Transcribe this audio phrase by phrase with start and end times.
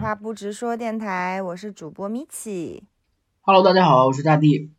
[0.00, 2.84] 话不直说电台，我是主播米奇。
[3.42, 4.72] Hello，大家好，我是大地。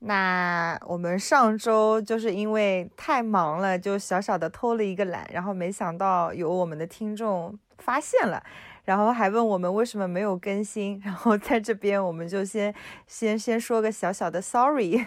[0.00, 8.42] 那我们上周就是因为太忙了，就小小的偷了一个懒，然后没想到有我们的听众发现了，
[8.82, 12.74] 然后还问我们为什么没有更新，然后在这边我们就先
[13.06, 15.00] 先先说个小小的 sorry，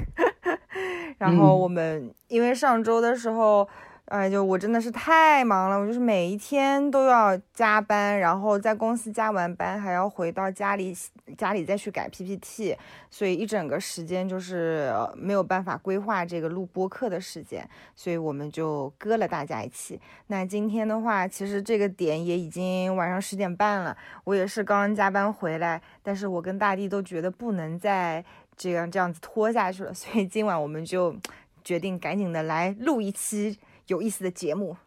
[1.19, 3.67] 然后我们因为上周的时候。
[4.07, 10.95] 哎，就我真的是太忙了，我就是每一天都要加班，然后在公司加完班还要回到家里，
[11.37, 12.77] 家里再去改 PPT，
[13.11, 19.99] 所以一整个时间就是没有办法规划这个录播课的时间，所以我们就搁了大家一期。
[20.27, 28.23] 那今天的话，其实这个点也已经晚上十点半了，我也是刚加班回来，但是我跟大地都觉得不能再
[28.55, 31.13] 这样这样子拖下去了，所以今晚我们就
[31.61, 33.59] 决定赶紧的来录一期。
[33.87, 34.77] 有意思的节目，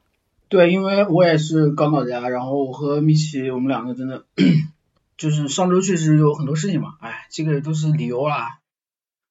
[0.49, 4.25] 对，因为我也是刚到家，然后我和米奇我们两个真的
[5.17, 8.61] 就是上周确实有很多事情嘛，哎，这个都是理由啦。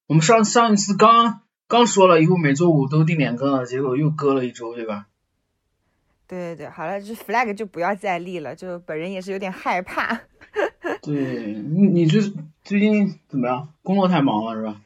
[0.07, 5.07] 我们上上一次刚刚说了以后每周五都定点更了，结果又搁了一周，对吧？
[6.27, 10.21] 对对对，好了，这 flag 就不要再立了，就本人也是有点害怕。
[11.01, 12.21] 对你，你最
[12.63, 13.69] 最近怎么样？
[13.83, 14.81] 工作太忙了是吧？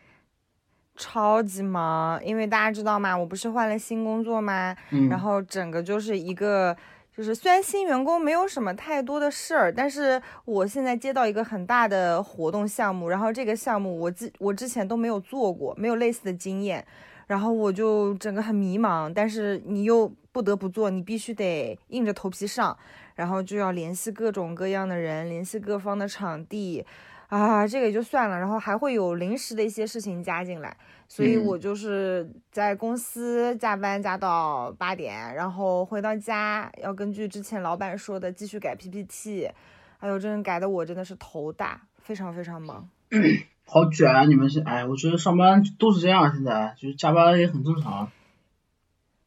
[0.96, 3.18] 超级忙，因为大家知道吗？
[3.18, 4.76] 我不是换了新工作吗？
[4.92, 6.76] 嗯，然后整个就是一个，
[7.16, 16.86] 就是虽然新员工没有什么太多的事儿，但是我现在接到一个很大的活动项目，然后这个项目我之我之前都没有做过，没有类似的经验，
[17.26, 22.78] 然后我就整个很迷茫，但是你又不得不做，你必须得硬着头皮上，
[23.16, 26.86] 然后就要联系各种各样的人，联系各方的场地。
[27.34, 39.50] 啊，这个也就算了，然后还会有临时的一些事情加进来，所以我就是在公司加班加到八点，然后回到家要根据之前老板说的继续改 PPT，
[39.98, 42.88] 哎呦，真的改的我真的是头大，非常非常忙。
[43.66, 44.26] 好卷啊！
[44.26, 48.12] 你们是哎，我觉得上班都是这样，现在就是加班也很正常。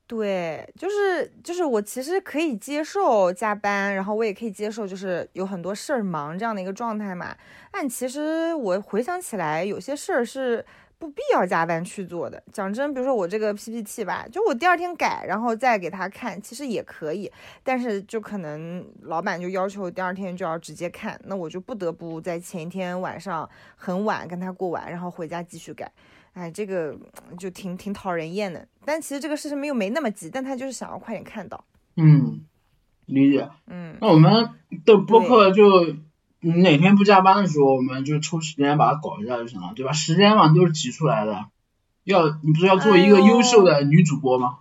[0.09, 7.37] 对，就是就是我其实可以接受加班，然后我也可以接受就是有很多事儿忙这样的一个状态嘛。
[7.73, 10.65] 但其实我回想起来，有些事儿是
[10.97, 12.41] 不必要加班去做的。
[12.53, 17.31] 讲真，比如说我这个 PPT 吧，就我第二天改，然后再给他看，其实也可以。
[17.65, 25.91] 但是就可能老板就要求第二天就要直接看，那我就不得不在前一天晚上很晚跟他过完，然后回家继续改。
[26.37, 26.95] 哎，这个
[27.39, 31.65] 就挺挺讨人厌的，但其实这个事情又没那么急，但他就是想要快点看到。
[31.97, 32.45] 嗯，
[33.07, 33.49] 理解。
[33.67, 34.51] 嗯，那我们
[34.85, 35.97] 的播客就
[36.41, 39.93] 哪天不加班的时候，我们就抽时间把它搞一下就行了，对吧？
[39.93, 41.47] 时间嘛都是挤出来的。
[42.05, 44.59] 要你不是要做一个优秀的女主播吗？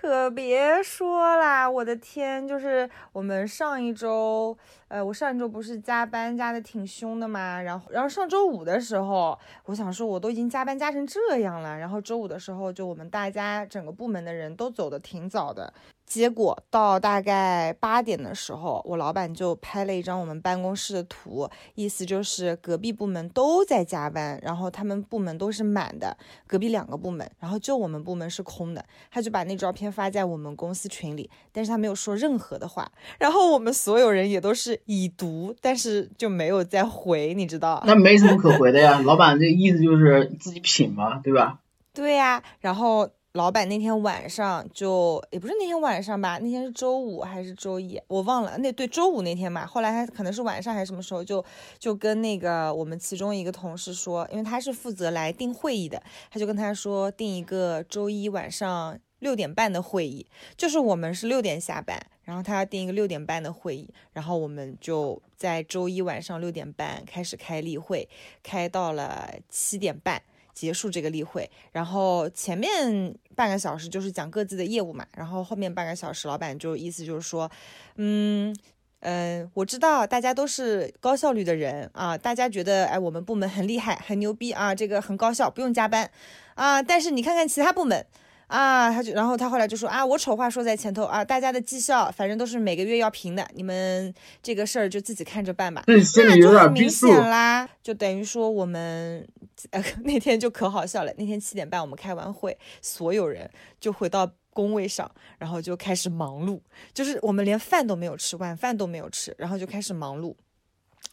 [0.00, 4.56] 可别说啦，我的天，就是我们上一周，
[4.88, 15.70] 呃，我上一周不是加班加的挺凶的嘛，然后，然后上周五的时候，我想说我都已经加班加成这样了，然后周五的时候，就我们大家整个部门的人都走的挺早的，
[16.10, 26.16] 结果到大概八点的时候，我老板就拍了一张我们办公室的图，意思就是隔壁部门都在加班，然后他们部门都是满的，
[26.48, 32.90] 隔壁两个部门，然后就我们部门是空的，他就把那照片发在我们公司群里，但是他没有说任何的话，
[33.20, 37.80] 然后我们所有人也都是已读，但是就没有再回，你知道？
[37.86, 41.60] 那没什么可回的呀，老板这意思就是自己品嘛，对吧？
[41.94, 43.08] 对呀，然后。
[43.34, 48.58] 老板那天晚上就也不是那天晚上吧，那天是周五还是周一，我忘了。
[48.58, 51.44] 那对周五那天嘛，后来他可能是晚上还是什么时候，就
[51.78, 60.26] 就跟那个我们其中一个同事说，因为他是负责来定会议的，他就跟他说定一个周一晚上六点半的会议，
[60.56, 68.08] 就是我们是六点下班，然后他要定一个六点半的会议，然后我们就在周一晚上六点半开始开例会，
[68.42, 70.20] 开到了七点半。
[70.60, 77.50] 结束这个例会，然后前面半个小时就是讲各自的业务嘛，然后后面半个小时，老板就意思就是说，
[77.96, 78.54] 嗯
[79.00, 86.10] 嗯、我知道大家都是高效率的人啊，大家觉得哎我们部门很厉害，很牛逼啊，这个很高效，不用加班
[86.56, 88.04] 啊，但是你看看其他部门。
[88.50, 94.12] 啊，他就，然后他后来就说啊，我丑话说在前头啊，大家的绩效反正都是每个月要评的，你们
[94.42, 95.84] 这个事儿就自己看着办吧。
[95.86, 99.24] 这心里有点明显啦，就等于说我们
[99.70, 103.48] 呃 那天就可好笑了，那天七点半我们开完会，所有人
[103.78, 105.08] 就回到工位上，
[105.38, 106.60] 然后就开始忙碌，
[106.92, 110.34] 就是我们连饭都没有吃，晚饭都没有吃，然后就开始忙碌。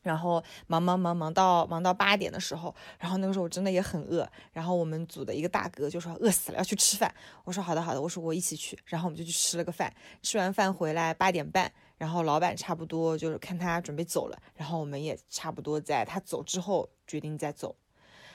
[0.08, 7.14] 然后忙忙忙忙到忙到八点的时候，然后那个时候我真的也很饿，然后我们组的一个大哥就说饿死了要去吃饭，
[7.44, 9.94] 我说好的好的，我说我一起去，然后我们就去吃了个饭，
[10.24, 17.76] 吃完饭回来八点半，然后老板差不多就是看他准备走了，然后我们也差不多在他走之后决定再走，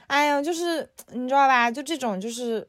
[0.07, 2.69] 哎呀，就是你知道吧，就这种就是。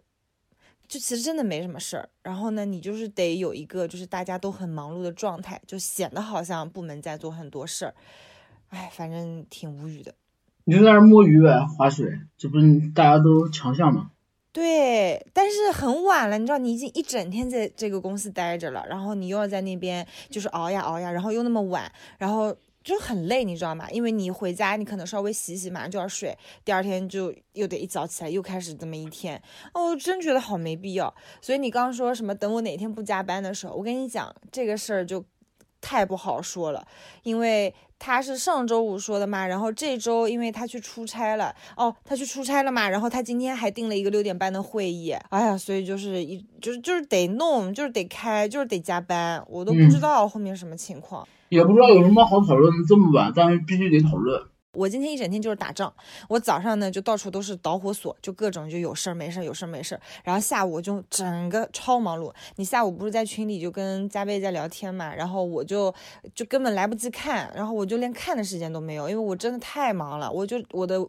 [0.85, 7.95] 就其实真的没什么事儿，然后呢，你就是得有一个就是大家都很忙碌的状态，就显得好像部门在做很多事儿，
[8.73, 10.13] 哎，反正挺无语的。
[10.65, 14.11] 你就在那儿摸鱼呗，划水，这不是大家都强项吗？
[14.51, 22.55] 对，但是很晚了，你知道，你已经一整天在这个公司待着了，然后你又要在那边就是熬呀熬呀，然后又那么晚，然后。
[22.83, 23.89] 就很累，你知道吗？
[23.91, 29.41] 因为你回家，你可能稍微洗洗，马上就要睡，第二天就又得一早起来，又开始这么一天。
[29.73, 31.15] 哦，我真觉得好没必要。
[31.41, 35.23] 所以你刚刚说什么等我哪天不加班的时候，我跟你讲这个事儿就
[35.79, 36.85] 太不好说了，
[37.23, 37.73] 因为
[38.05, 51.25] 他是上周五说的嘛，然后这周因为他去出差了，哦，他去出差了嘛，然后他今天还定了一个六点半的会议，哎呀，所以就是一就是就是得弄，就是得开，就是得加班，我都不知道后面什么情况。
[51.47, 54.41] 也不知道有什么好讨论的，这么晚，但是必须得讨论。
[54.73, 55.93] 我今天一整天就是打仗，
[56.27, 60.01] 我早上呢就到处都是导火索，就各种就有事儿没事儿，有事儿没事儿。
[60.23, 62.33] 然后下午就整个超忙碌。
[62.55, 65.13] 你下午不是在群里就跟加贝在聊天嘛？
[65.13, 65.93] 然后我就
[66.33, 70.31] 就根本来不及看，然后我就连看的时间都没有，因为我真的太忙了。
[70.31, 70.99] 我就我的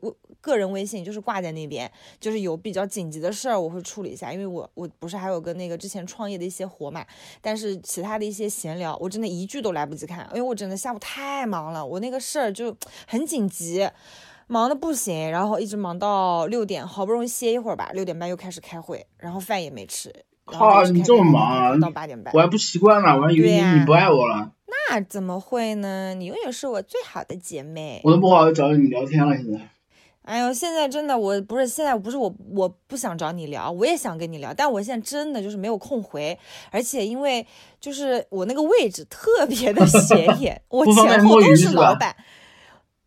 [0.43, 1.91] 个人微信就是挂在那边，
[2.21, 7.03] 就是有比较紧急的事儿我会处理一下，因为我我不是还有个那个之前创业的一些活嘛。
[7.41, 12.77] 但是其他的一些闲聊，我真的一句都来不及看，因为我真的下午太忙了，我那个事儿就
[13.09, 13.49] 很紧。
[13.55, 13.89] 急，
[14.47, 20.13] 忙的不行，然后一直忙到六点，好不容易歇一会儿吧，六点半又开始开会，然后饭也没吃。
[20.45, 24.51] 靠，你这么忙，到八点半，我还不习惯呢，我还以为你不爱我了。
[24.67, 26.13] 那怎么会呢？
[26.15, 28.01] 你永远是我最好的姐妹。
[28.05, 29.59] 我都不好找你聊天了，现在。
[30.23, 36.39] 哎呦，现在真的，我不是现在不是我，我不想找你聊，我也想跟你聊，但我现在真的就是没有空回，
[36.71, 37.47] 而且因为
[37.81, 42.15] 就是我那个位置特别的 显眼，我前后都是老板。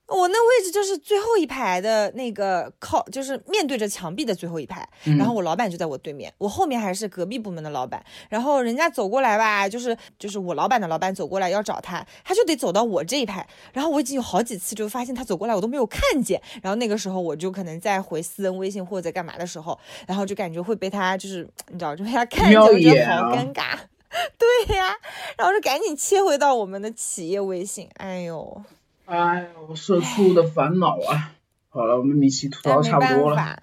[0.07, 4.87] 我那位置就是最后一排的那个靠，就是面对着墙壁的最后一排。
[5.17, 8.01] 然后我老板就在我对面，我后面还是隔壁部门的老板。
[8.29, 13.45] 然后人家走过来吧，就是就是我老板的老板走过来要找他，他就得走到我这一排。
[13.73, 16.41] 然后我已经有好几次就发现他走过来，我都没有看见。
[16.61, 19.77] 然后那个时候我就可能在回私人微信或者在干嘛的时候，
[20.07, 23.77] 然后就感觉会被他就是你知道，就被他看见，我觉得好尴尬。
[24.39, 24.95] 对呀，
[25.37, 27.89] 然后就赶紧切回到我们的企业微信。
[27.95, 28.63] 哎呦。
[29.07, 31.33] 哎我，社畜的烦恼啊！
[31.69, 33.57] 好了，我们米奇吐槽差不多了。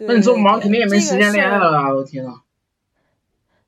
[0.00, 1.94] 那你这么忙，肯定也没时间恋爱了啊！
[1.94, 2.40] 我天呐。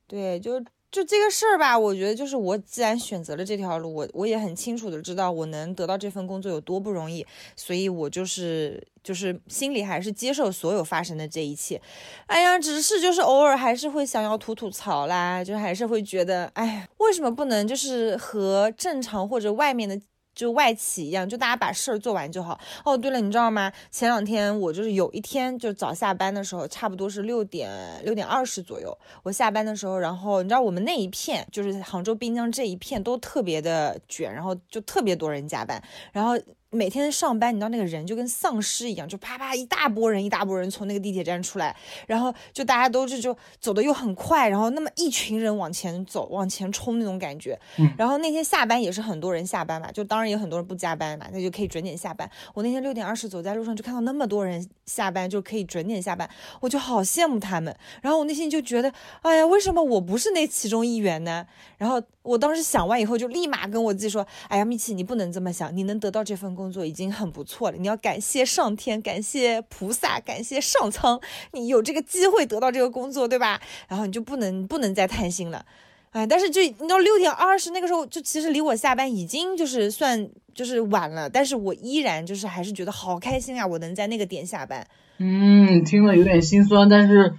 [0.09, 0.61] 对，就
[0.91, 11.81] 就这个事儿吧，我觉得就是我既然选择了这条路，我我也很清楚的知道我能得到这份工作有多不容易，所以我就是就是心里还是接受所有发生的这一切。
[12.27, 20.01] 哎呀，只是就是偶尔还是会想要吐吐槽啦，就还是会觉得，哎，为什么不能就是和正常或者外面的。
[20.35, 22.59] 就外企一样，就大家把事儿做完就好。
[22.85, 23.73] 哦，对了，你知道吗？
[23.91, 27.71] 前两天我就是有一天就早下班的时候，差不多是六点
[28.05, 35.83] 六点二十左右，我下班的时候，然后你知道我们那一片就是杭州滨江这一片都特别的卷，然后就特别多人加班，
[36.13, 36.39] 然后。
[36.75, 41.77] 每天上班，你知道那个人就跟丧尸一样，就啪啪一大波人，一大波人从那个地铁站出来，
[42.07, 47.59] 然后就大家都是就走的又很快，然后那么一群人往前走，往前冲那种感觉。
[47.99, 52.29] 然后那天下班也是很多人下班嘛，就当然也很多人不加班嘛，那就可以准点下班。
[52.55, 56.27] 我那天六点二十走在路上，就看到那么多人下班就可以准点下班，
[56.61, 57.77] 我就好羡慕他们。
[58.01, 61.47] 然后我内心就觉得，哎呀，为什么我不是那其中一员呢？
[61.77, 66.62] 然后我当时想完以后，就立马跟我自己说，哎呀，米奇，你不能这么想，你能得到这份工。
[66.63, 71.21] 工作已经很不错了，你要感谢上天，感谢菩萨，感谢上苍，
[71.53, 73.61] 你有这个机会得到这个工作，对吧？
[73.89, 75.67] 然后你就不能不能再贪心了，
[76.13, 84.87] 哎，但是就你到六点二十那个时候，就其实离我下班已经就是算就是晚了，但是我依然就是还是觉得好开心啊，我能在那个点下班。
[85.19, 87.35] 嗯，听了有点心酸，但是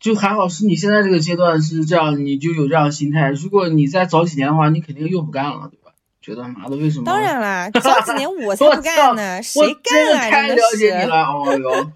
[0.00, 3.28] 就还好是你现在这个阶段是这样，你就有这样心态。
[3.30, 5.85] 如果你再早几年的话，你肯定又不干了，对吧？
[6.26, 7.04] 觉得妈的，为什么？
[7.04, 10.28] 当然啦， 早几年我才不干呢，谁干啊？
[10.28, 11.92] 太了解你了，哦哟。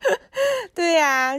[0.74, 1.34] 对呀，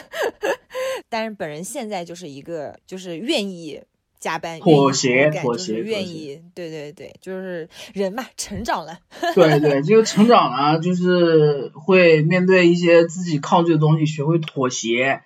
[1.08, 3.80] 但是本人现在就是一个，就是愿意
[4.20, 8.98] 加班、妥协、妥协、愿意，对对对，就是人嘛，成长了。
[9.34, 15.22] 对对，就成长了，就是会面对一些自己抗拒的东西，学会妥协，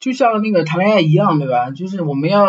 [0.00, 1.70] 就像那个谈恋爱一样，对吧？
[1.70, 2.46] 就是我们要。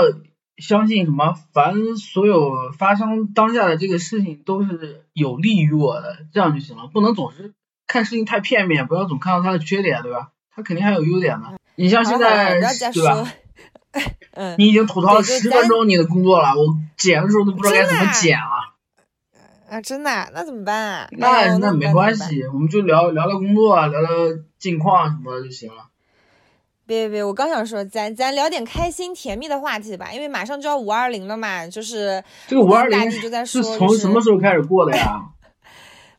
[0.58, 7.54] 相信什么，凡所有发生当下的这个事情都是有利于我的，这样就行了，不能总是
[7.88, 10.30] 看事情太片面，不要总看到他的缺点，对吧？
[10.56, 11.58] 他肯定还有优点的。
[11.76, 12.60] 你像现在，
[12.92, 13.28] 对吧？
[14.34, 18.74] 嗯， 你已经吐槽了十分钟你的工作了，我剪的时候都不知道该怎么剪了。
[19.70, 20.32] 啊，真的？
[20.34, 21.10] 那怎么办啊？
[21.18, 24.10] 那那没关系，我们就聊聊聊工作，聊聊
[24.60, 25.90] 近况什么的就行了。
[26.86, 33.12] 别别别，我刚想说，咱咱聊点开心甜蜜的话题吧，因为马上就要五二零了嘛，就是这个五二零
[33.46, 35.22] 是从什么时候开始过的呀？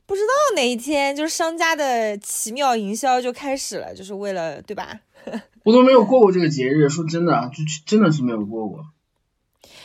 [0.07, 5.01] 不知道哪一天，就是商家的奇妙营销就开始了，就是为了对吧？
[5.65, 8.85] 我都没有过过这个节日，说真的，就真的是没有过过。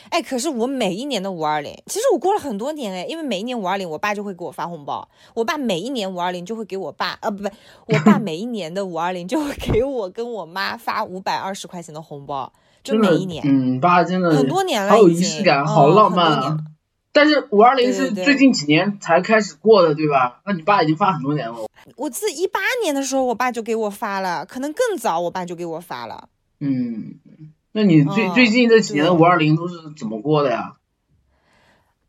[0.09, 5.07] 哎，可是我每一年的五二零，其实我过了很多年哎，因为每一年五二零，我爸就会给我发红包。
[5.35, 7.49] 我爸每一年五二零就会给我爸，呃，不不，
[7.87, 12.51] 我爸每一年的五二零就会给我跟我妈发五百二十块钱的红包，
[12.83, 13.43] 就每一年。
[13.45, 16.57] 嗯，爸真的很多年了，好有仪式感，好浪漫啊。
[17.11, 20.41] 但是五二零是最近几年才开始过的，对吧？
[20.45, 21.67] 那你爸已经发很多年了。
[21.95, 26.29] 我记得一八年的时候，我爸就给我发了，可能更早，我爸就给我发了。
[26.59, 27.19] 嗯。
[27.79, 30.73] 那你最最近这几年的五二零都是怎么过的呀？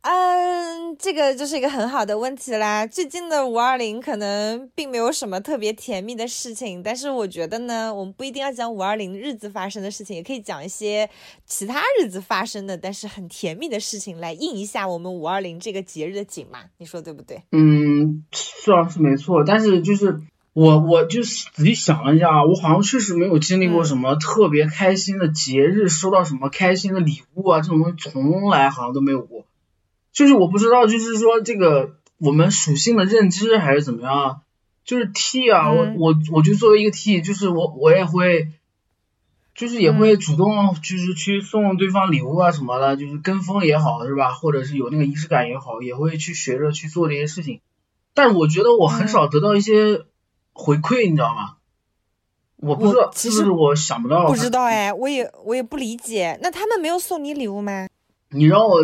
[0.00, 2.84] 嗯，这个就是一个很好的问题啦。
[2.84, 11.08] 最近的五二零可能并没有什么特别甜蜜的事情，但是我觉得呢，我们不一定要讲五二零日子发生的事情，也可以讲一些
[11.46, 16.64] 其他日子发生的但是很甜蜜的事情，来应一下我们五二零这个节日的景嘛。
[16.78, 17.44] 你说对不对？
[17.52, 20.20] 嗯，是啊，是没错，但是就是。
[20.60, 29.46] 我我就是仔细想了一下，我好像确实没有经历过什么特别开心的节日，收到什么开心的礼物啊，这种东西从来好像都没有过。
[30.12, 34.42] 就是我不知道，就是说这个我们属性的认知还是怎么样。
[34.84, 38.50] 就是 T 啊，我我我就作为一个 T，就是我我也会，
[39.54, 47.60] 就是也会主动就是去送对方礼物啊什么的，就是跟风也好是吧，或者是有那个仪式感也好，也会去学着去做这些事情。
[48.12, 50.04] 但我觉得我很少得到一些。
[50.52, 51.56] 回馈你知道吗？
[52.56, 54.26] 我不知道，其实我想不到。
[54.26, 56.38] 不知道哎，我也我也不理解。
[56.42, 57.88] 那他们没有送你礼物吗？
[58.28, 58.80] 你让我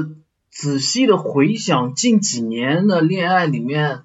[0.50, 4.04] 仔细的回想近几年的恋爱里面，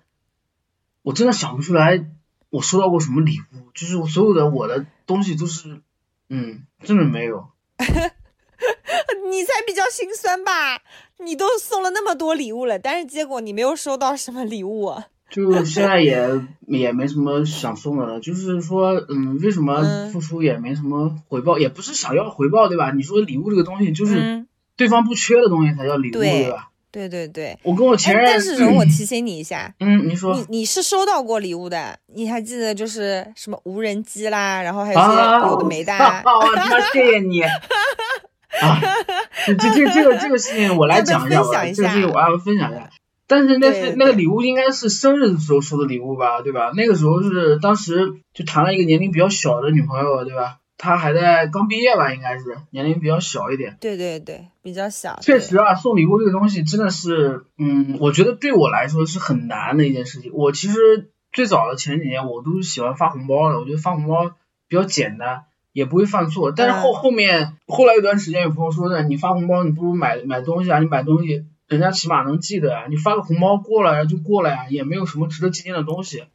[1.04, 2.06] 我真的想不出来
[2.50, 3.72] 我收到过什么礼物。
[3.74, 5.82] 就是我所有的我的东西都是，
[6.28, 7.48] 嗯，真的没有。
[9.32, 10.82] 你才比较心酸吧？
[11.20, 14.94] 你都送了那么多礼物了，但是结果你没有收到什么礼物。
[15.32, 22.92] 就现在也也没什么想送的了，就是说，嗯，为什么付出也没什么回报，也不是想要回报，对吧？
[22.92, 24.46] 你说礼物这个东西，就是
[24.76, 26.68] 对方不缺的东西才叫礼物，对吧？
[26.92, 27.58] 对对对。
[27.64, 35.94] 我跟我前任，但是容我提醒你一下，嗯，你说，你你是收到过礼物的，你还记得就是什么无人机啦，然后还有些有的没的。
[35.96, 36.22] 啊，
[36.92, 37.42] 谢谢你。
[38.62, 38.78] 啊，
[39.48, 42.90] 这这这个这个事情我来讲一下吧， 这个事情我要分享一下。
[43.32, 46.74] 但是那是那个礼物应该是生日的时候收的礼物吧，对吧？
[46.76, 50.58] 那个时候是当时就谈了一个年龄比较小的女朋友，对吧？
[50.78, 53.78] 她还在刚毕业吧，应该是年龄比较小一点。
[53.80, 55.18] 对对对，比较小。
[55.22, 60.34] 确实啊，送礼物这个东西真的是，嗯，我觉得对我来说是很难的一件事情。
[60.34, 64.32] 我其实最早的前几年我都是喜欢发红包的，我觉得发红包
[64.68, 66.52] 比较简单，也不会犯错。
[66.52, 71.46] 但是后后面后来有段时间有朋友说的，你发红包你不如买买东西啊，你买东西。
[71.72, 76.26] 人家起码能记得啊，你发个红包过来就过来呀，也没有什么值得纪念的东西。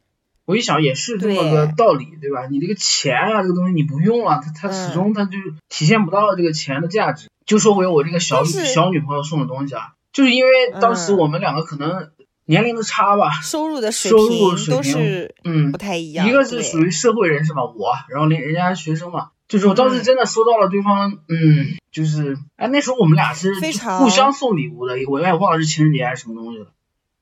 [0.45, 2.47] 我一想也是这么个道理，对吧？
[2.47, 5.37] 你这个钱啊，这个东西你不用了，它它始终它就
[5.69, 7.29] 体现不到这个钱的价值。
[7.45, 10.51] 就说回我这个小小女朋友送的东西啊，就是因为
[10.81, 12.09] 当时我们两个可能
[12.45, 16.27] 年龄的差吧，收入的水平都是嗯不太一样。
[16.27, 19.29] 一个是属于社会人士嘛，我，然后人人家学生嘛。
[19.47, 23.55] 就是我当时真的收到了对方，嗯，就是哎，那时候我们俩是
[23.97, 26.67] 互相送礼物的，我也忘了是情人节还是什么东西了。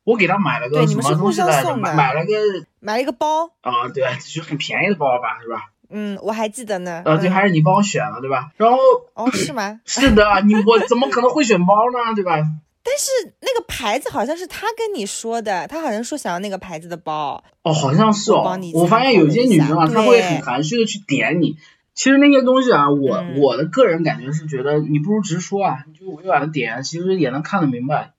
[0.04, 1.78] 我给他买了个什么东西来着？
[1.78, 2.34] 买买了个
[2.82, 5.72] 买了一个包啊，对，就很便宜的包吧，是吧？
[5.90, 7.02] 嗯，我还记得呢。
[7.06, 8.52] 呃，对，还是你帮我选了，对吧？
[8.58, 8.78] 然后
[9.14, 9.80] 哦，是吗？
[9.86, 12.14] 是的，你我怎么可能会选包呢？
[12.14, 12.34] 对吧？
[12.84, 17.42] 但是那个牌子好像是他跟你说的，他好像说想要那个牌子的包。
[17.64, 18.60] 哦，好像是哦。
[18.74, 21.56] 我发现有些女生啊，她会很含蓄的去点你。
[21.96, 28.14] 其实那些东西啊，我我的个人感觉是觉得，你不如直说啊，你就委婉的点，其实也能看得明白，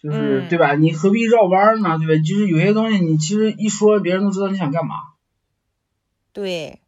[0.00, 0.74] 就是对吧？
[0.74, 1.98] 你何必绕弯呢？
[1.98, 2.22] 对吧？
[2.22, 4.96] 就是有些东西你其实一说，别人都知道你想干嘛。
[6.34, 6.78] 对，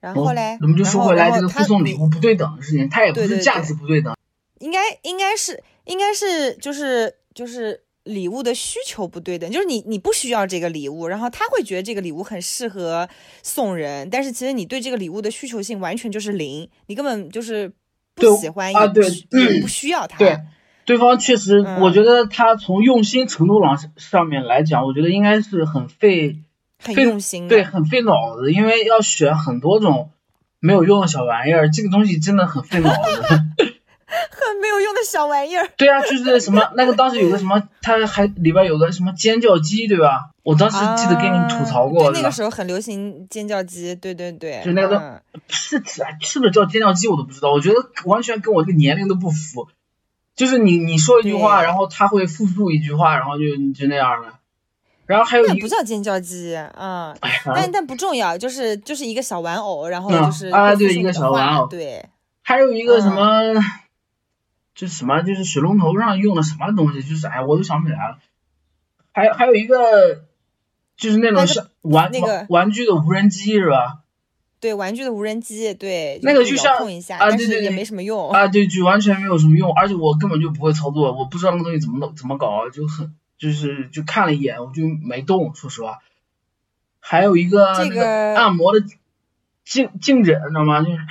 [0.00, 4.14] 然后嘞，我们就说回来这个附送礼物不对等的事情，它也不是价值不对等，
[4.58, 7.85] 应该应该是应该是就是就是。
[8.06, 13.08] 礼物的需求不对等，就是你你不需要这个礼物，然后他会觉得这个礼物很适合
[13.42, 17.70] 送人，但是其实你对这个礼物的需求性完全就是零，你根本就是
[18.14, 20.18] 不喜欢啊对也不需要他。
[20.18, 20.38] 对
[20.84, 26.38] 对方确实，嗯我觉得他从用心程度上上面来讲，我觉得应该是很费
[26.80, 27.48] 很用心。
[27.48, 30.10] 对，很费脑子，因为要选很多种
[30.60, 32.96] 没有用的小玩意儿，这个东西真的很费脑子。
[34.56, 35.68] 很没有用的小玩意儿。
[35.76, 40.30] 对啊，就是什么那个当时有个什么，它还里边有个什么尖叫鸡，对吧？
[40.42, 42.30] 我当时记得跟你吐槽过，啊、对，那个？
[42.30, 49.68] 时候很流行尖叫鸡，对对对，就那个嗯是是是不是叫尖叫鸡我都不知道，我觉得完全跟我这个年龄都不符。
[50.34, 53.44] 就是你你说一句话，然后他会复述一句话，然后就
[53.74, 54.28] 就那样的。
[55.06, 62.04] 然后还有那一个，不叫尖叫鸡，嗯，哎，但但不重要，就是就是一个小玩偶，然后嗯就是啊对一个小玩偶对，
[62.42, 63.64] 还有一个什嗯么，
[64.76, 68.18] 就什么就是水龙头上用的什么东西，就是哎，我都想不起来了。
[69.12, 70.26] 还还有一个，
[70.96, 74.02] 就是那种那个像玩那个玩玩具的无人机是吧？
[74.60, 78.30] 对，玩具的无人机，对，那个就像啊对对对没什么用。
[78.30, 86.00] 啊，对，就完全没有什么用，而且我根本就不会操作，我不知道那个东西怎么弄怎么搞，就很就是就看了一眼我就没动，说实话。
[87.00, 88.84] 还有一个那这个按摩的
[89.64, 90.82] 颈颈枕，你知道吗？
[90.82, 91.06] 就是哎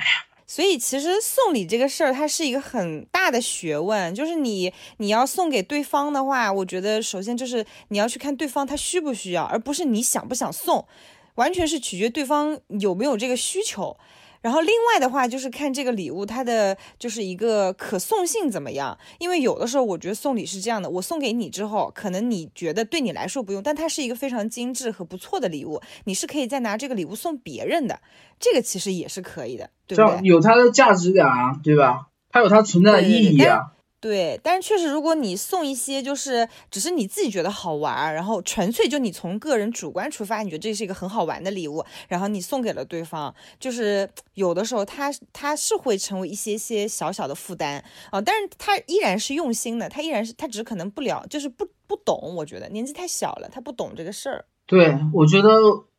[0.46, 4.14] 所以其实送礼这个事儿，它是一个很大的学问。
[4.14, 10.86] 就是你你要送给对方的话，我觉得首先就是你要去看对方他需不需要，而不是你想不想送，
[11.34, 13.96] 完全是取决对方有没有这个需求。
[14.42, 28.00] 然后另外的话就是看这个礼物它的就是一个可送性怎么样，因为有的时候我觉得送礼是这样的，我送给你之后，可能你觉得对你来说不用，但它是一个非常精致和不错的礼物，你是可以再拿这个礼物送别人的，
[28.38, 30.14] 这个其实也是可以的，对这不对？
[30.16, 32.08] 样有它的价值感啊，对吧？
[32.30, 33.72] 它有它存在的意义啊。
[33.98, 54.44] 对，但是确实，如果你送一些就是只是你自己觉得好玩，然后纯粹就你从个人主观出发，你觉得这是一个很好玩的礼物，然后你送给了对方，就是有的时候他他是会成为一些些小小的负担啊、但是他依然是用心的，他依然是他只可能不了，就是不不懂，我觉得年纪太小了，他不懂这个事儿。
[54.66, 55.48] 对，我觉得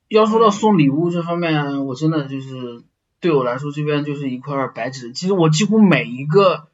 [0.08, 2.84] 要说到嗯送礼物这方面，我真的就是
[3.20, 5.12] 对我来说，这边就是一块白纸。
[5.12, 6.68] 其实我几乎每一个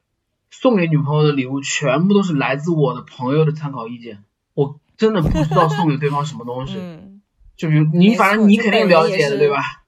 [0.52, 4.24] 送给女朋友的礼物，全部都是来自我的朋友的参考意见。
[4.54, 6.78] 我真的不知道送给对方什么东西。
[6.78, 7.22] 嗯，
[7.56, 9.83] 就比如你，反正你肯定了解的，对吧？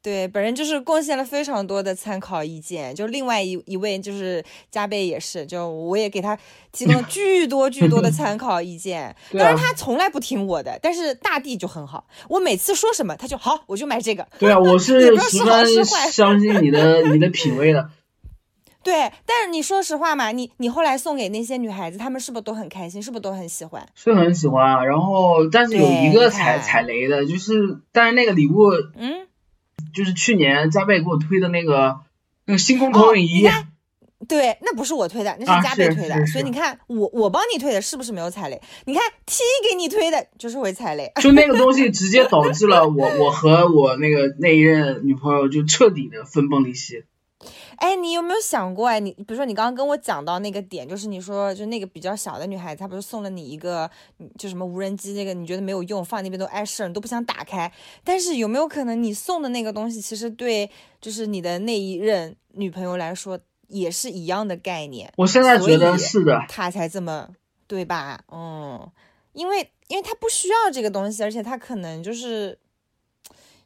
[0.00, 6.38] 对，本人就是贡献了非常多的参考意见，就另外一一位就是加贝也是，就我也给他
[6.72, 14.26] 提供了 巨多巨多的参考意见， 对啊当然他从来不听我的，但是大地就很好，我每次说什么他就好，我就买这个。
[14.38, 17.90] 对啊，我 也是十分相信你的你的品味的。
[18.80, 23.02] 对，但是你说实话嘛，你你后来送给那些女孩子，她们是不是都很开心？
[23.02, 23.86] 是不是都很喜欢？
[23.94, 27.52] 是很喜欢啊，然后但是有一个踩踩雷的，就是
[27.92, 29.26] 但是那个礼物嗯，
[29.98, 31.98] 就是去年加倍给我推的那个
[32.46, 33.48] 那个星空哦投影仪，
[34.28, 38.60] 对，那不是我推的，那啊是加倍推的，所以你看我我帮你推的是不是没有踩雷？
[38.84, 41.10] 你看 T 给你推的就是会踩雷。
[41.20, 47.02] 就那个东西 直接导致了我我和我那个那一任女朋友就彻底的分崩离析。
[47.78, 48.98] 哎，你有没有想过哎？
[48.98, 53.88] 你比如说，你刚刚跟我讲到那个点，就是你说，就那个比较小的女孩子，她不是送了你一个，
[54.18, 57.72] 嗯就什么无人机，那个你觉得没有用，放那边都碍事儿，你都不想打开。
[58.02, 60.68] 但是有没有可能，你送的那个东西，其实对
[61.00, 63.38] 就是你的那一任女朋友来说，
[63.68, 67.28] 也是一样的概念，我现在觉得是的，她才这么，
[67.66, 68.20] 对吧？
[68.32, 68.90] 嗯，
[69.32, 72.58] 因为因为她不需要这个东西，而且她可能就是。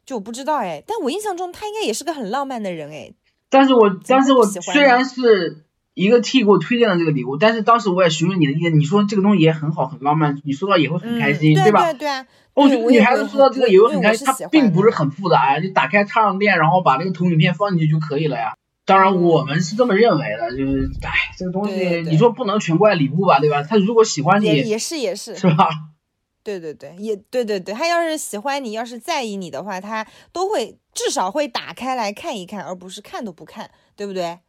[0.05, 3.09] 就我不知道哎，但我印象中她应该也是个很浪漫的人哎，
[3.53, 5.63] 但是我但是我虽然是
[5.93, 11.83] 一个 T 给我推荐的这个礼物，但是当时我也询问你的意见，你说这个东西也很好很浪漫，你收到也会很开心，嗯、对吧？
[11.93, 18.55] 对对啊，我对觉得女孩子收到这个也会很开心，它并不是很复杂呀，就打开插上电，然后把那个投影片放进去就可以了呀。
[18.85, 23.61] 当然，我们是这么认为的，就是，哎，这个东西你说不能全怪礼物吧，对吧？
[23.61, 25.69] 他如果喜欢你，也也是也是，是吧？
[26.43, 34.39] 对对对，也对对对，他要是喜欢你，要是在意你的话，他都会至少会打开来看一看，而不是看都不看，对不对？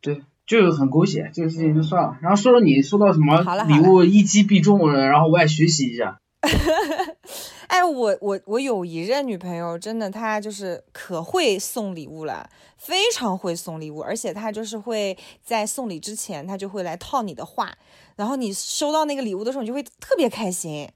[0.00, 2.16] 对，就是很狗血，这个事情就算了。
[2.22, 6.18] 然后说说你收到什么礼物一击必中的，然后我也学习一下。
[7.68, 17.72] 哎，我我我有一任女朋友，真的她就是可会送礼物了，非常会送礼物，而且她就是会在送礼之前，她就会来套你的话，
[18.16, 20.88] 然后你收到那个礼物的时候，你就会特别开心。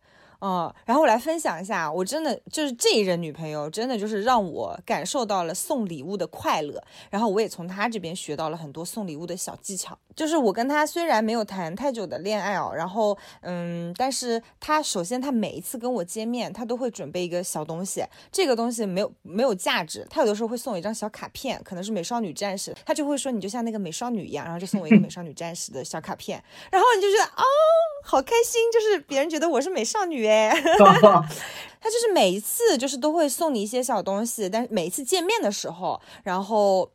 [0.47, 6.81] 嗯，然后我来分享一下，我真的就是这一任女朋友，真的就是让我感受到了送礼物的快乐，
[7.11, 9.99] 然后我也从她这边学到了很多送礼物的小技巧。
[10.15, 27.43] 就是我跟她虽然没有谈太久的恋爱哦，然后嗯，但是她首先她每一次跟我见面，她都会准备一个小东西，这个东西没有没有价值，她有的时候会送我一张小卡片，可能是美少女战士，她就会说你就像那个美少女一样，然后就送我一个美少女战士的小卡片， 然后你就觉得哦，
[28.05, 30.27] 好开心，就是别人觉得我是美少女。
[30.27, 30.36] 哎，
[31.81, 36.91] 他就是每一次就是都会送你一些小东西，但是每一次见面的时候，然后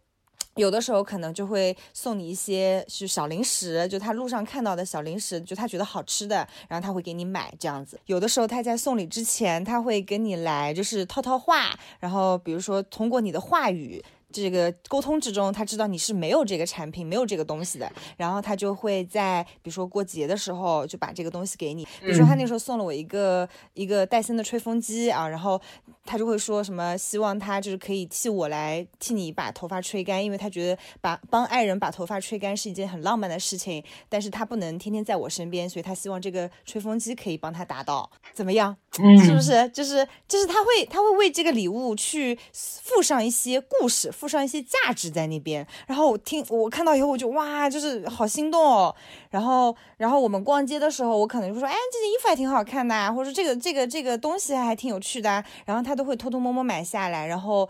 [0.55, 7.97] 有的时候可能就会送你一些是小零食，就他路上看到的小零食，就他觉得好吃的，然后他会给你买这样子。
[8.05, 14.03] 有的时候他在送礼之前，他会跟你来就是套套话，然后比如说通过你的话语。
[14.31, 21.83] 这个沟通之中，他知道你是没有这个产品、没有这个东西的，然后他就会在比如说过节的时候就把这个东西给你。
[21.99, 25.59] 比如说他那时候送了我一个一个戴森的吹风机啊，然后
[26.05, 38.09] 他就会说什么希望他就是可以替我来替你把头发吹干，因为他觉得把帮爱人把头发吹干是一件很浪漫的事情，但是他不能天天在我身边，所以他希望这个吹风机可以帮他达到。
[38.33, 38.75] 怎么样？
[38.93, 39.67] 是不是？
[39.69, 44.11] 就是就是他会他会为这个礼物去附上一些故事。
[44.21, 48.95] 附上一些价值在那边，然后我听我看到以后我就哇，就是好心动哦。
[49.31, 57.67] 然后然后我们逛街的时候，我可能就说，哎，这件衣服还挺好看的，或者说这个这个这个东西还挺有趣的，然后他都会偷偷摸摸买下来，然后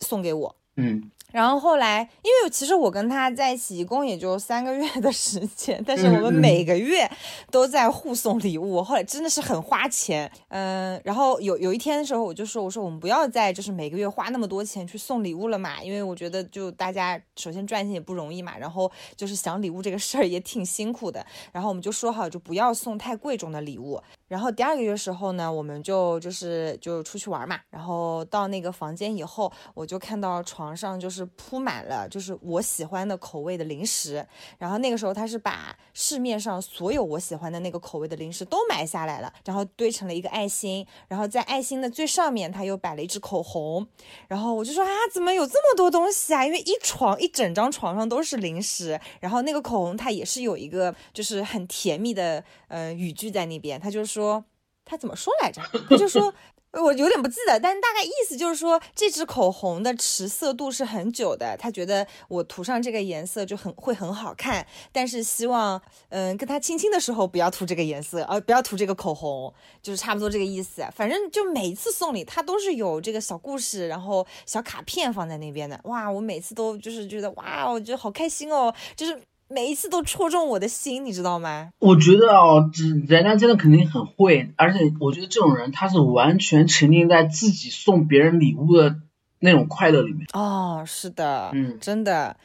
[0.00, 0.56] 送给我。
[0.76, 1.10] 嗯。
[1.32, 7.10] 然后后来，因为其实我跟他在一起一共也就三个月的时间，但是我们每个月
[7.50, 8.82] 都在互送礼物。
[8.82, 11.00] 后来真的是很花钱，嗯。
[11.04, 21.24] 然后有有一天的时候，我就说，我说我们不要再就是每个月花那么多钱去送礼物了嘛，因为我觉得就大家首先赚钱也不容易嘛，然后就是想礼物这个事儿也挺辛苦的。
[21.52, 24.00] 然后我们就说好，就不要送太贵重的礼物。
[24.30, 27.58] 然后第二个月时候呢，我们就就是就出去玩嘛。
[27.68, 34.24] 然后到那个房间以后，我就看到床上就是铺满了就是我喜欢的口味的零食。
[34.56, 40.86] 然后那个时候他是把市面上所有我喜欢的那个口味的零食都买下来了，然后堆成了一个爱心。
[41.08, 43.84] 然后在爱心的最上面，他又摆了一支口红。
[44.28, 46.46] 然后我就说啊，怎么有这么多东西啊？
[46.46, 49.00] 因为一床一整张床上都是零食。
[49.18, 54.19] 然后那个口红它也是有一个就是很甜蜜的呃语句在那边，他就说。
[54.20, 54.44] 说
[54.84, 55.62] 他怎么说来着？
[55.88, 56.32] 他就说，
[56.72, 61.56] 我有点不记得，但大概意思就是说，这支口红的持色度是很久的。
[61.56, 65.80] 他觉得我涂上这个颜色就很会很好看，但是希望，
[66.10, 69.52] 嗯，跟他亲亲的时候不要涂这个颜色，呃，不要涂这个口红，
[69.82, 70.84] 就是差不多这个意思。
[70.94, 75.80] 反正就每一次送礼，他都是有这个小故事，然后小卡片放在那边的。
[75.84, 79.20] 哇，我每次都就是觉得，哇，我觉得好开心哦，就是。
[79.52, 81.70] 每一次都戳中我的心，你知道吗？
[81.80, 88.94] 我觉得哦，这人家真的肯定很会，而且我觉得这种人他是完全沉浸在自己送别人礼物的
[89.40, 90.26] 那种快乐里面。
[90.32, 92.36] 哦，是的，嗯，真的，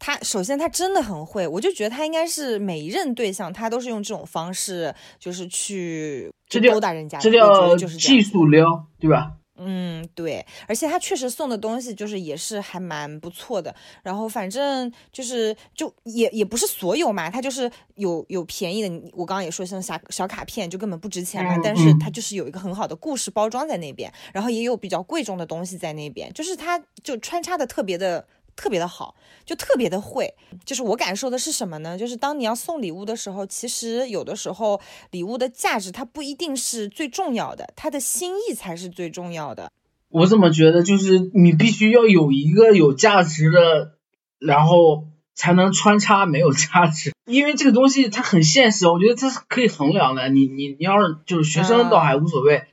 [0.00, 6.28] 他首先他真的很会，我就觉得他应该是每一任对象他都是用这种方式，就是去
[6.70, 9.34] 勾搭人家，这叫技术撩，对吧？
[9.58, 13.74] 嗯，对，而且他确实送的东西就是也是还蛮不错的。
[14.02, 19.10] 然后反正就是就也也不是所有嘛，他就是有有便宜的。
[19.12, 28.26] 我刚刚也说像小小卡片就根本不值钱嘛，但是他就是有一个很好的故事包装在那边，然后也有比较贵重的东西在那边，就是他就穿插的特别的。
[28.58, 29.14] 特别的好，
[29.46, 31.96] 就特别的会，就是我感受的是什么呢？
[31.96, 34.80] 就是当你要送礼物的时候，其实有的时候
[35.12, 39.70] 礼物的价值它不一定是最重要的，它的心意才是最重要的。
[40.08, 43.92] 我怎么觉得就是你必须要有一个有价值的，
[44.40, 45.04] 然后
[45.36, 50.28] 才能穿插没有价值，因为这个东西它很现实，我觉得它是可以衡量的。
[50.30, 52.64] 你你你要是就是学生倒还无所谓。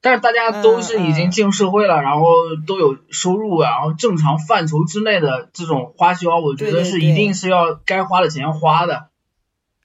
[0.00, 2.26] 但是大家都是已经进入社会了，然后
[2.66, 9.08] 都有收入，然后正常范畴之内的这种花销，我觉得是一定是要该花的钱要花的。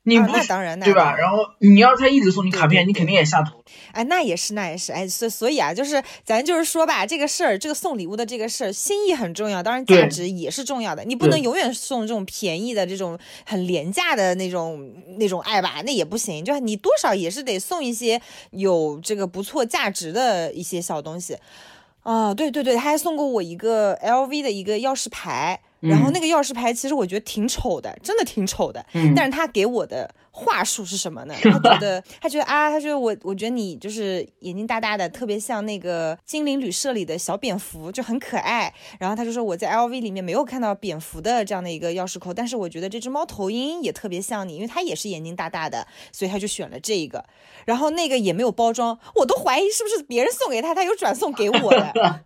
[0.06, 1.16] 你不当然对吧？
[1.16, 3.64] 然后你要是他一直送你卡片，你肯定也下头。
[3.94, 11.06] 哎，那也是，那也是，哎，所所以啊，就是咱就是说吧，这个事儿，这个送礼物的这个事儿，心意很重要，当然价值也是重要的。
[11.06, 16.44] 你不能永远送这种便宜的、这种很廉价的那种那种爱吧，那也不行。
[16.44, 21.38] 就你多少也是得送一些有这个不错价值的一些小东西。
[22.02, 25.62] 啊，对对对，他还送过我一个 LV 的一个钥匙牌。
[25.90, 28.84] 然后那个钥匙牌其实我觉得挺丑的，真的挺丑的。
[28.94, 31.36] 嗯但是他给我的话术是什么呢？
[31.44, 38.74] 他觉得 他觉得啊，他觉得我我觉得你就是眼睛大大的，特别像那个精灵旅社里的小蝙蝠，就很可爱。
[39.00, 47.24] 然后他就说我在 LV 里面没有看到蝙蝠的这样的一个钥匙扣，但是我觉得这只猫头鹰也特别像你，因为它也是眼睛大大的，所以他就选了这个。
[47.66, 51.94] 然后那个也没有包装，我都怀疑是不是别人送给他，他又转送给我的。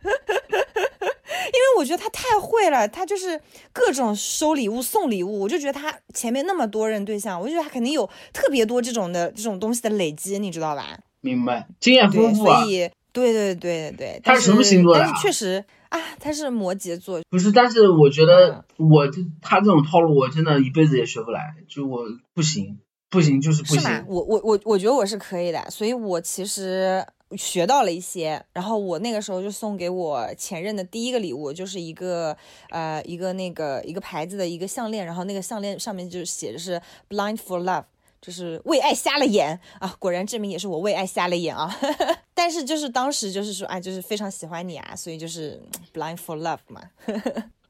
[1.28, 3.40] 因为我觉得他太会了，他就是
[3.74, 10.98] 各种收礼物、送礼物，我就觉得他前面那么多任对象，我就觉得他肯定有特别多这种的这种东西的累积，你知道吧？
[11.22, 12.62] 明白，经验，丰富啊。
[12.62, 22.78] 所以对对对对对，他是什么星座的但啊是确实啊，他是摩羯座，不是，但是我觉得我这他这种套路，我真的一辈子也学不来，就我不行，
[23.10, 24.06] 不行就是不是吗行？。
[24.08, 27.04] 我我我我觉得我是可以的，所以我其实
[27.36, 28.46] 学到了一些。
[28.54, 32.38] 然后我那个时候就送给我前任的第一个礼物，就是一个
[32.70, 37.86] 呃一个那个一个牌子的一个项链，然后那个项链上面就写的是 “blind for love”。
[38.20, 39.96] 就是为爱瞎了眼啊！
[40.00, 41.72] 果然证明也是我为爱瞎了眼啊！
[42.34, 45.62] 但是就是当时就是说，哎，就是非常喜欢你啊，所以就是
[45.94, 46.82] blind for love 嘛。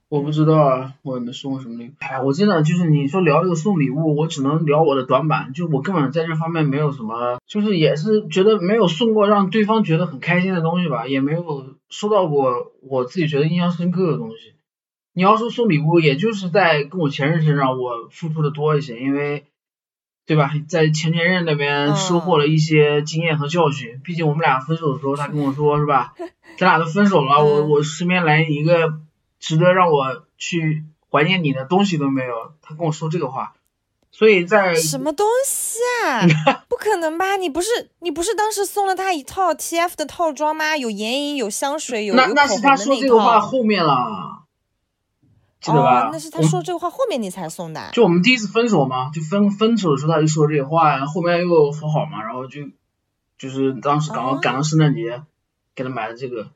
[0.10, 1.92] 我不知道啊，我也没送过什么礼物。
[2.00, 14.54] 哎，我真的就是你说聊这个送礼物，我只能聊我的短板，就我根本在这方面没有什么，就是也是觉得没有送过让对方觉得很开心的东西吧，也没有收到过我自己觉得印象深刻的东西。
[15.14, 19.46] 你要说送礼物，也就是在跟我前任身上我付出的多一些，因为。
[20.26, 20.52] 对吧？
[20.68, 24.02] 在前前任那边收获了一些经验和教训。
[24.04, 26.16] 毕竟我们俩分手的时候，他跟我说是吧？
[26.60, 29.00] 咱俩都分手了，我我身边来一个
[29.40, 32.54] 值得让我去怀念你的东西都没有。
[32.62, 33.54] 他跟我说这个话，
[34.12, 36.26] 所以在什么东西啊？
[36.70, 37.36] 不可能吧？
[37.38, 40.78] 你不是你不是当时送了他一套 TF 的套装吗？
[40.78, 43.40] 有眼影，有香水，有有那那是他说这个话。
[43.40, 44.44] 后面了，
[45.60, 46.08] 记得吧？
[46.08, 47.90] 哦，那是他说这个话后面你才送的。
[47.94, 52.62] 就我们第一次分手嘛，就分分手的时候他就说这个话，后面又和好嘛，然后就
[53.38, 55.24] 就是当时赶到哦赶到圣诞节，
[55.76, 56.52] 给他买了这个。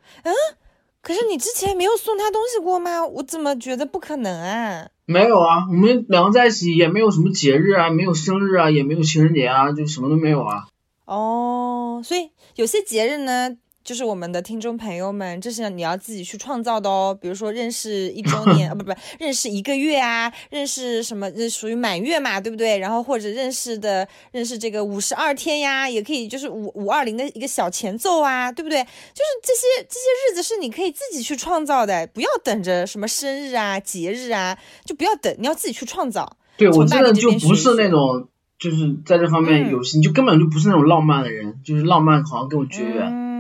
[1.02, 3.06] 可是你之前没有送他东西过吗？
[3.06, 4.88] 我怎么觉得不可能啊？
[5.06, 10.68] 没有啊，我们两个在一起也没有什么节日啊，没有生日啊，也没有情人节啊，就什么都没有啊。
[11.06, 17.18] 哦，所以有些节日呢，就是我们的听众朋友们，这是你要自己去创造的哦。
[17.20, 22.78] 比如说认识一周年， 啊不不，认识一个月啊，认识什么，这属于满月嘛，对不对？
[22.78, 28.84] 然后或者认识的认识这个五十二天呀，也可以就是五五二零的一个小前奏啊，对不对？
[28.84, 36.38] 就是这些这些日子是你可以自己去创造的，不要等着什么生日啊、节日啊，就不要等，你要自己去创造。
[36.58, 38.28] 对我从大真的地这边就不是那种
[38.60, 43.08] 就是在这方面嗯有心，就根本就不是那种浪漫的人，就是浪漫好像跟我绝缘。
[43.08, 43.31] 嗯，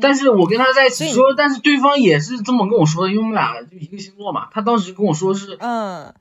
[0.00, 4.48] 但是我跟他在一起说，但是对方也是这么跟我说的，因为我们俩就一个星座嘛。
[4.52, 6.14] 他当时跟我说是，嗯。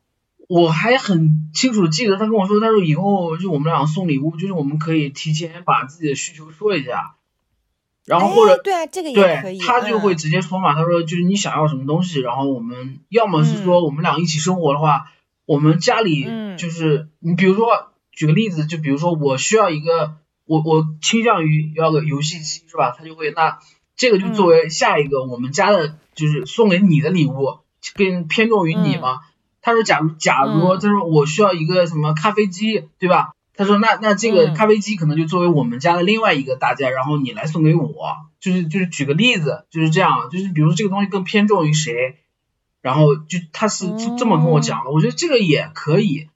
[0.49, 7.15] 我还很清楚记得他跟我说，他说以后就我们俩送礼物，就是我们可以提前把自己的需求说一下，
[8.05, 10.17] 然后或者哎对啊，这个也可以，他就会嗯。
[10.17, 15.11] 直接说嘛，他说就是你想要什么东西，然后我们要么是说我们俩一起生活的话，
[15.45, 16.57] 我们家里嗯。
[16.57, 17.67] 就是你比如说
[18.13, 20.15] 举个例子，就比如说我需要一个，
[20.47, 22.95] 我我倾向于要个游戏机是吧？
[22.97, 23.59] 他就会那
[23.95, 27.59] 这个就作为下一个我们家的，就是送给你的礼物，
[27.95, 29.19] 更偏重于你嘛。
[29.61, 33.33] 他说假如假如嗯他说我需要一个什么咖啡机，对吧？
[33.55, 42.17] 他说那那这个嗯咖啡机可能就作为我们家的另外一个大件，然后你来送给我，就是就是举个例子，就是这样，就是比如说这个东西更偏重于谁，
[42.81, 46.27] 然后就他是这这么跟我讲的，我觉得这个也可以，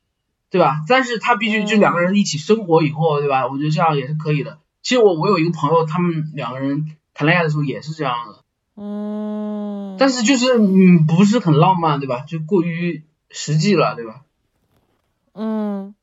[0.52, 0.84] 对吧？
[0.88, 3.48] 但是他必须就两个人一起生活以后，对吧？
[3.48, 4.60] 我觉得这样也是可以的。
[4.84, 8.44] 其实我我有一个朋友，他们两个人谈恋爱的时候也是这样的，
[8.76, 12.26] 嗯，但是就是嗯不是很浪漫，对吧？
[12.28, 14.22] 就过于实际了，对吧？
[15.34, 15.96] 嗯，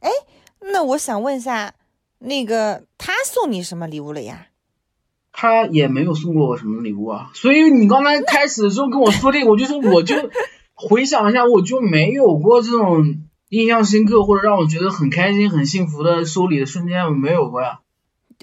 [0.00, 0.10] 哎，
[0.60, 1.72] 那我想问一下，
[2.18, 4.48] 那个他送你什么礼物了呀？
[5.32, 10.14] 他也没有送过我什么礼物啊，所以你刚才开始的时候跟我说这个，我就说我就
[10.74, 17.80] 回想一下，我就没有过这种印象深刻或者让我觉得很开心、很幸福的收礼的瞬间，我没有过呀。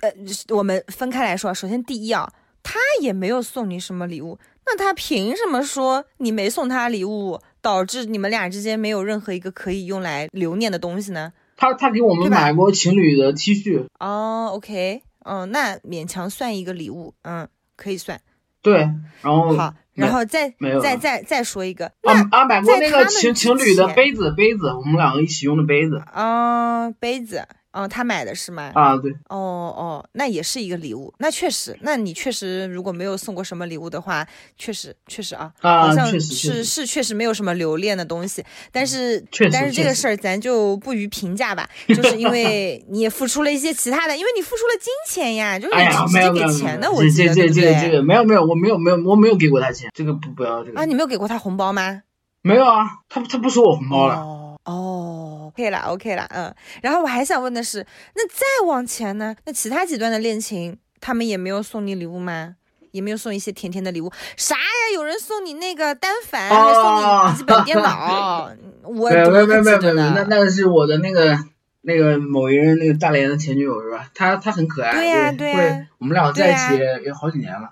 [0.02, 0.12] 呃，
[0.56, 2.32] 我们分开来说，首先第一啊，
[2.64, 11.34] 他也没有送你什么礼物，那他凭什么说你没送他礼物，导致你们俩之间没有任何一个可以用来留念的东西呢？
[11.58, 18.20] 他他给我们买过情侣的 T 恤，哦，OK，嗯，那勉强算一个礼物，嗯，可以算。
[18.64, 18.78] 对，
[19.22, 28.72] 然后好，没然后再再再再说一个，啊买过那个情情侣的杯子杯子，我们两个一起用的杯子，啊、杯子哦，他买的是吗？
[28.76, 29.38] 啊，对，哦
[29.76, 31.14] 哦，那也是一个礼物。
[31.20, 38.44] 那确实，那你确实如果没有送过什么礼物的话，确实确实啊，啊好像是是确实没有什么留恋的东西。
[38.72, 45.76] 但是确但是这个事儿咱就不予评价吧，就是因为你也付出了一些其他的，因为你付出了金钱呀，就是
[46.08, 47.92] 直接给钱的，我这这这个这对？
[47.92, 52.02] 个没有没有，我没有没有我没有给过他钱，这个不不要这个啊，你没有给过他红包吗？
[52.42, 54.16] 没有啊，他他不收我红包了。
[54.16, 56.54] 哦哦，OK 了 OK 了，嗯。
[56.82, 59.36] 然后我还想问的是，那再往前呢？
[59.46, 62.56] 那其他几段的恋情，他们也没有送你礼物吗？
[62.92, 64.12] 也没有送一些甜甜的礼物？
[64.36, 64.62] 啥呀？
[64.94, 68.52] 有人送你那个单反，还送你笔记本电脑，
[68.84, 71.38] 我没有没有没有我没有没有，可记得呢那个是我的那个
[71.84, 74.10] 那个某一人那个大连的前女友是吧？
[74.14, 77.70] 她她很可爱，对呀对对呀会我们俩在一起对也也好几年了，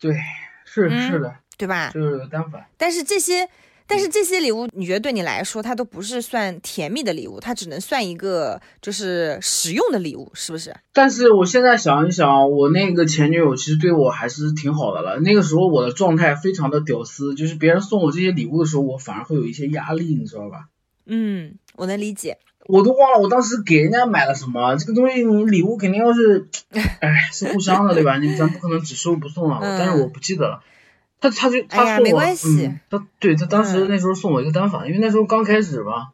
[0.00, 0.16] 对，
[0.64, 1.90] 是嗯是的，对吧？
[1.92, 2.64] 就是单反。
[2.78, 3.46] 但是这些，
[3.88, 10.76] 但是这些礼物，你觉得对你来说，它都不是算甜蜜的礼物，它只能算一个就是实用的礼物，是不是？
[10.92, 15.18] 但是我现在想一想，我那个前女友其实对我还是挺好的了。
[15.20, 20.66] 那个时候我的状态非常的屌丝，就是别人送我这些礼物的时候，我反而会有一些压力，你知道吧？
[21.06, 22.36] 嗯，我能理解。
[22.66, 24.76] 我都忘了我当时给人家买了什么。
[24.76, 26.48] 这个东西你礼物肯定要是，
[27.00, 28.18] 哎，是互相的对吧？
[28.18, 29.60] 你咱不可能只收不送啊。
[29.62, 30.62] 嗯但是我不记得了。
[31.20, 32.66] 他他就他哎没送我，关系。
[32.66, 33.88] 嗯，他对他当时嗯。
[33.88, 36.12] 那时候送我一个单反，因为那时候刚开始吧，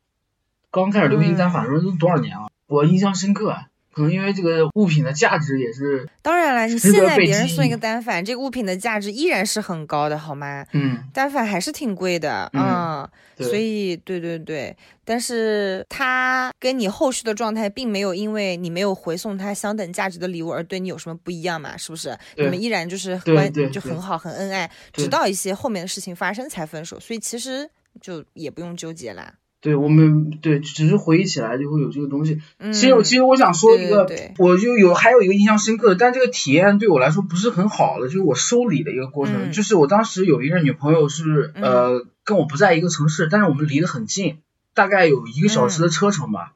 [0.71, 3.67] 刚开始流行单反的时候都多少年了，我印象深刻啊。
[3.95, 10.67] 可能因为这个物品的价值也是，当然了，你现在别人送一个单反，这个物品的价值依然是很高的，好吗？
[10.73, 21.77] 嗯，单反还是挺贵的，嗯嗯，所以对对对，但是他跟你后续的状态并没有因为你没有回送他相等价值的礼物而对你有什么不一样嘛？
[21.77, 22.19] 是不是？
[22.37, 29.35] 你们依然就是对关就很好很恩爱，直到一些后面的事情发生才分手，所以其实就也不用纠结啦。
[29.65, 32.43] 对我们对，只是回忆起来就会有这个东西。
[32.59, 39.49] 嗯，其实我其实我想说一个，对对对我就有还有一个印象深刻的，但这个体验对我来说不是很好的，就是我收礼的一个过程。
[39.49, 44.37] 嗯就是我当时有一个女朋友是呃跟我不在一个城市，但是我们离得很近，
[44.75, 46.53] 大概有一个小时的车程吧。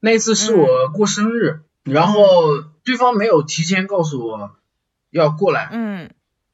[0.00, 2.22] 那次是我过生日，然后
[2.82, 4.50] 对方没有提前告诉我
[5.10, 6.10] 要过来，嗯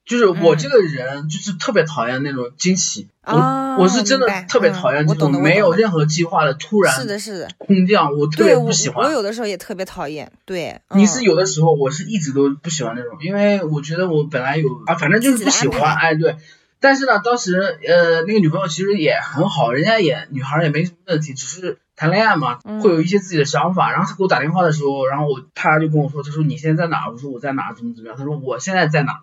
[0.08, 9.12] 就是我这个人就是特别讨厌那种惊喜，啊我我是真的特别嗯讨厌这种没有任何计划的突然是的，是的，空降，我特别不喜欢我。
[9.12, 16.36] 有的时候也特别讨厌，对，你嗯是有的时候，我是一直都不喜欢那种，因为我觉得我本来有啊，反正就是不喜欢，哎，对。
[16.80, 23.90] 但是呢，当时呃，那个女朋友其实也很好，人家也女孩也没什么问题，只是谈恋爱嘛，嗯会有一些自己的想法。
[23.90, 27.08] 然后她给我打电话的时候，然后我她就跟我说，她说你现在在哪？
[27.10, 28.16] 我说我在哪，怎么怎么样？
[28.16, 29.20] 她说我现在在哪儿，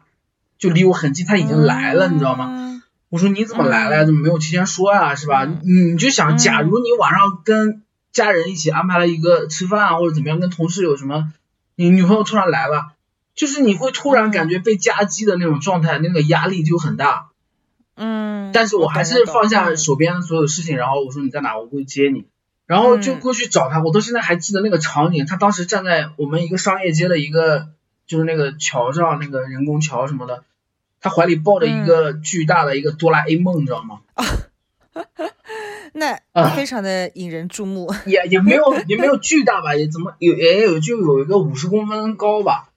[0.58, 2.82] 就离我很近，他已经来了，你知道吗？
[3.10, 4.04] 我说你怎么来了呀？
[4.04, 5.16] 嗯怎么没有提前说呀？
[5.16, 5.46] 是吧？
[5.46, 11.32] 嗯你你就想，嗯假如你晚上跟家人一起安排了一个吃饭啊，或者怎么样，跟同事有什么，
[11.76, 12.94] 你女朋友突然来了，
[13.36, 17.28] 就是你会突然嗯感觉被夹击的那种状态，那个压力就很大。
[17.98, 22.26] 嗯，但是我还是放下手边的所有事情，然后我说你在哪，我过去接你。
[22.68, 27.70] 然后就嗯过去找他，我到现在还记得那个场景，他当时站在我们一个商业街的一个，
[28.08, 30.44] 就是那个桥上，那个人工桥什么的，
[31.02, 34.02] 他怀里抱着一个嗯巨大的一个哆啦 A 梦，你知道吗？
[35.94, 37.90] 那啊非常的引人注目。
[38.06, 42.70] 也也没有也没有巨大吧，也怎么有也有就有一个五十公分高吧，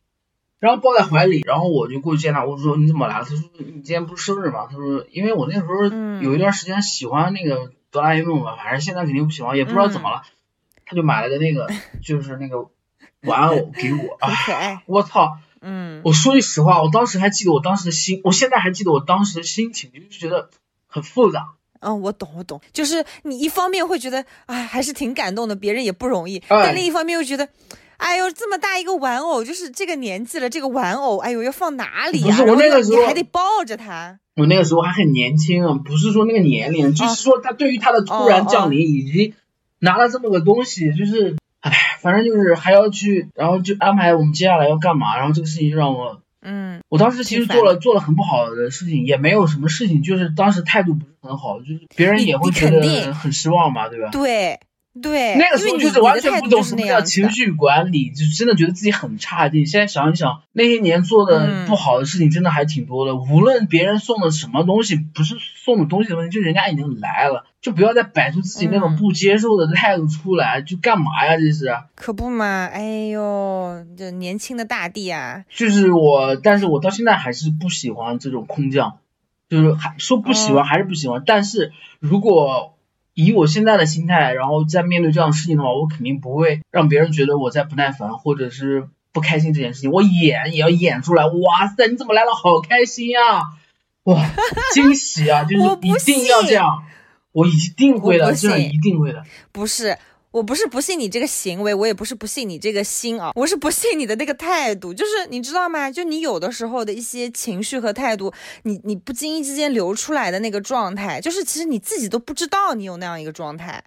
[0.61, 3.25] 然后抱在怀里，然后我就过去见他，我说你怎么来了？
[3.25, 4.67] 他说你今天不是生日吗？
[4.71, 10.23] 他说因为我那时候嗯有一段时间喜欢那个哆啦 A 梦吧，反正现在肯定不喜欢，也不知道怎么了，
[10.87, 11.69] 他就买了个那个
[12.03, 12.69] 就是那个
[13.23, 15.39] 玩偶给我啊很，可爱，我操！
[15.61, 20.51] 嗯我说句实话，我当时还记得我当时的心，我现在还记得我当时的心情，就是觉得
[20.87, 21.49] 很复杂。
[21.81, 27.49] 嗯，我懂我懂，就是你一方面会觉得哎还是挺感动的，别人也不容易，哎但另一方面又觉得。
[27.99, 34.21] 哎呦，这么大一个玩偶，就是这个年纪了，这个玩偶，哎呦，要放哪里呀、不是我那个时候你还得抱着它。
[34.37, 39.35] 我那个时候还很年轻啊，不是说那个年龄，就是说他对于他的突然降临以及
[39.81, 54.09] 拿了这么个东西，就是，唉，反正就是还要去，然后就安排我们接下来要干嘛，然后这个事情就让我，嗯我当时其实做了做了很不好的事情，也没有什么事情，就是当时态度不是很好，就是别人也会觉得很失望嘛，对吧？
[54.13, 54.61] 对
[55.03, 59.67] 对，那个时候就是完全不懂什么叫情绪管理，就真的觉得自己很差劲。
[59.67, 63.17] 现在想一想，那些年做的嗯不好的事情真的还挺多的。
[63.17, 71.37] 无论别人送的什么东西，不是送的东西的问题，就人家已经来了，就不要再摆出自己那种嗯不接受的态度出来，就干嘛呀？
[71.37, 78.99] 这是，可不嘛，哎呦，这年轻的大地啊，就是我，但是我到现在还是不喜欢这种空降，
[79.49, 81.23] 就是还说不喜欢哦还是不喜欢。
[81.27, 82.75] 但是如果
[83.21, 89.91] 以我现在的心态，然后在面对这样的事情的话，我肯定不会让别人觉得我在不耐烦或者是不开心这件事情。
[89.91, 91.27] 我演也要演出来。
[91.27, 92.33] 哇塞，你怎么来了？
[92.33, 93.43] 好开心呀！
[94.07, 94.25] 哇，
[94.73, 95.43] 惊喜啊！
[95.43, 96.85] 就是一定要这样，
[97.33, 99.25] 我一定会的，这样一定会的。
[99.51, 99.99] 不是。
[100.31, 104.93] 我不是不信你这个行为，我也不是不信你这个心啊，我是不信你的那个态度。
[104.93, 105.91] 就是你知道吗？
[105.91, 108.33] 就你有的时候的一些情绪和态度，
[108.65, 113.83] 你你不经意之间流出来的那个状态，就是其实你自己都不知道你有那样一个状态。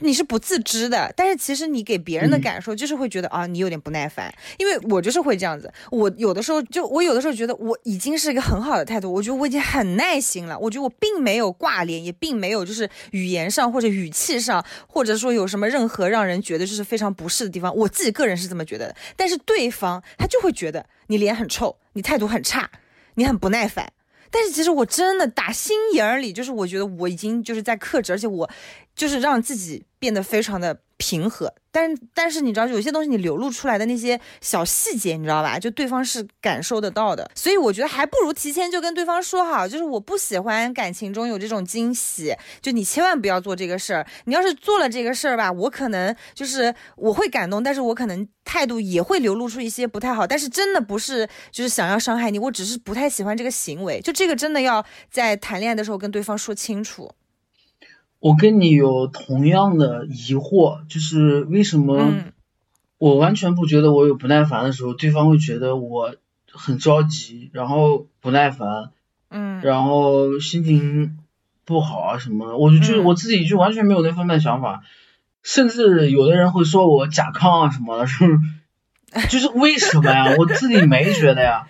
[0.00, 5.72] 你是不自知的，但是其实你给别人的感受就是会觉得啊，你有点不耐烦，因为我就是会这样子。
[5.90, 18.96] 我有的时候就我有的时候觉得我已经是一个很好的态度，我觉得我已经很耐心了，我觉得我并没有挂脸，也并没有就是语言上或者语气上，或者说有什么任何让人觉得就是非常不适的地方，我自己个人是这么觉得的。
[19.16, 22.70] 但是对方他就会觉得你脸很臭，你态度很差，
[23.14, 23.92] 你很不耐烦。
[24.36, 28.50] 但是其实我真的打心眼儿里就是我觉得我已经就是在克制，而且我。
[28.94, 35.58] 就是让自己变得非常的平和，但但是你知道，有些东西你流露出来的那些小细节，你知道吧？
[35.58, 44.06] 就对方是感受得到的，所以我觉得还不如提前就跟对方说好，就是我不喜欢感情中有这种惊喜，就你千万不要做这个事儿。
[44.24, 50.26] 你要是做了这个事儿吧，我可能就是我会感动，但是我可能态度也会流露出一些不太好。
[50.26, 54.00] 但是真的不是就是想要伤害你，我只是不太喜欢这个行为。
[54.00, 57.12] 就这个真的要在谈恋爱的时候跟对方说清楚。
[58.18, 62.12] 我跟你有同样的疑惑，就是为什么
[62.98, 66.16] 我完全不觉得我有不耐烦的时候，对方会觉得我
[66.50, 68.90] 很着急，然后不耐烦，
[69.28, 71.18] 嗯，然后心情
[71.64, 74.82] 不好啊什么的，我就就我自己就完全没有那方面的想法，
[75.42, 78.24] 甚至有的人会说我甲亢啊什么的，是？
[79.30, 80.34] 就是为什么呀？
[80.38, 81.68] 我自己没觉得呀，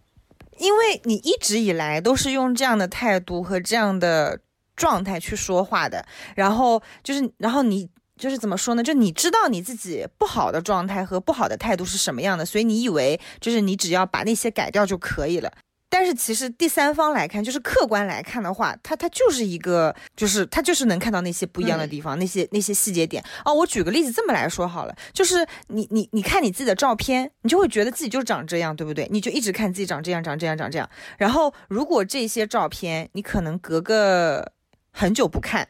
[0.58, 4.40] 因为你一直以来都是用这样的态度和这样的。
[4.76, 6.04] 状态去说话的，
[6.34, 8.82] 然后就是，然后你就是怎么说呢？
[8.82, 15.50] 就你知道你自己不好的状态和不好的态度是什么样的，所以你以为就是你只要把那些改掉就可以了。
[15.88, 23.22] 但是其实第三方来看，就是客观来看的话，他他就是一个，就是他就是能看到那些不一样的地方，那些那些细节点。
[23.44, 29.06] 哦，我举个例子这么来说好了，就是你你你看你自己的照片，你就会觉得自己就长这样，对不对？
[29.10, 30.88] 你就一直看自己长这样长这样长这样。
[31.18, 34.52] 然后如果这些照片你可能隔个。
[34.92, 35.68] 很久不看，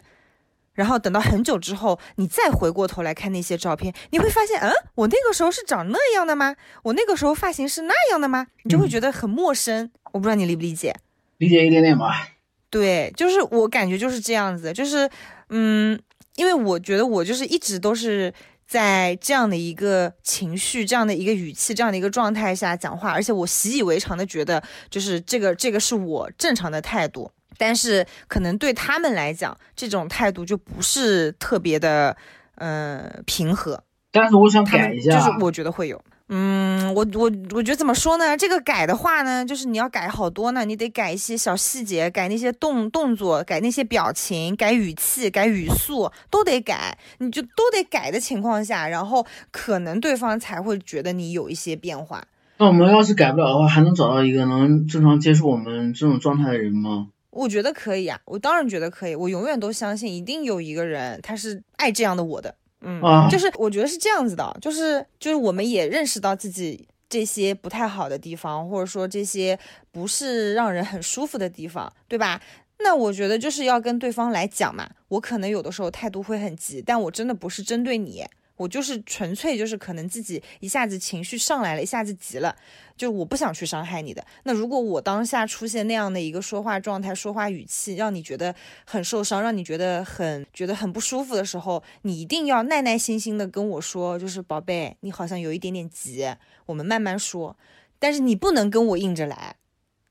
[0.75, 6.57] 然后等到很久之后，你再回过头来看那些照片，你会发现，嗯，我那个时候是长那样的吗？
[6.83, 8.49] 我那个时候发型是那样的吗？
[8.65, 9.91] 你就会觉得很陌生。
[10.13, 10.95] 我不知道你理不理解？
[11.39, 12.29] 理解一点点吧。
[12.69, 15.09] 对，就是我感觉就是这样子，就是，
[15.51, 15.99] 嗯，
[16.37, 18.33] 因为我觉得我就是一直都是
[18.67, 27.31] 在这样的一个情绪、这样的一个语气、这样的一个状态下讲话，而且我习以为常的觉得，就是这个这个是我正常的态度。
[27.57, 32.17] 但是可能对他们来讲，这种态度就不是特别的，
[32.57, 33.83] 呃，平和。
[34.11, 35.99] 但是我想改一下，就是我觉得会有，
[36.29, 38.37] 嗯，我我我觉得怎么说呢？
[38.37, 46.99] 这个改的话呢，就是你要改好多呢，你得改一些小细节，改那些动动作，改那些表情，改语气，改语速，都得改。
[47.19, 52.23] 你就都得改的情况下，然后可能对方才会觉得你有一些变化。
[52.59, 57.09] 那我们要是改不了的话，还能找到一个能正常接受我们这种状态的人吗？
[57.33, 69.59] 我觉得可以啊，我当然觉得可以，我永远都相信一定有一个人他是爱这样的我的，嗯，就是我觉得是这样子的，就是就是我们也认识到自己这些不太好的地方，或者说这些
[69.91, 72.41] 不是让人很舒服的地方，对吧？
[72.85, 78.25] 那我觉得就是要跟对方来讲嘛，我可能有的时候态度会很急，但我真的不是针对你。
[78.57, 82.55] 我就是纯粹就是可能自己一下子情绪上来了，一下子急了，
[82.97, 84.25] 就我不想去伤害你的。
[84.45, 96.27] 那如果我当下出现那样的一个说话状态、说话语气，让你觉得很受伤，让你觉得很觉得很不舒服的时候，你一定要耐耐心心的跟我说，就是宝贝，你好像有一点点急，
[96.67, 97.57] 我们慢慢说。
[97.99, 99.57] 但是你不能跟我硬着来，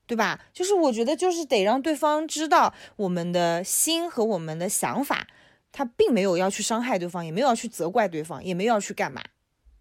[0.06, 0.40] 对吧？
[0.52, 5.26] 就是我觉得就是得让对方知道我们的心和我们的想法。
[5.72, 9.22] 他并没有要去伤害对方，也没有要去责怪对方，也没有要去干嘛。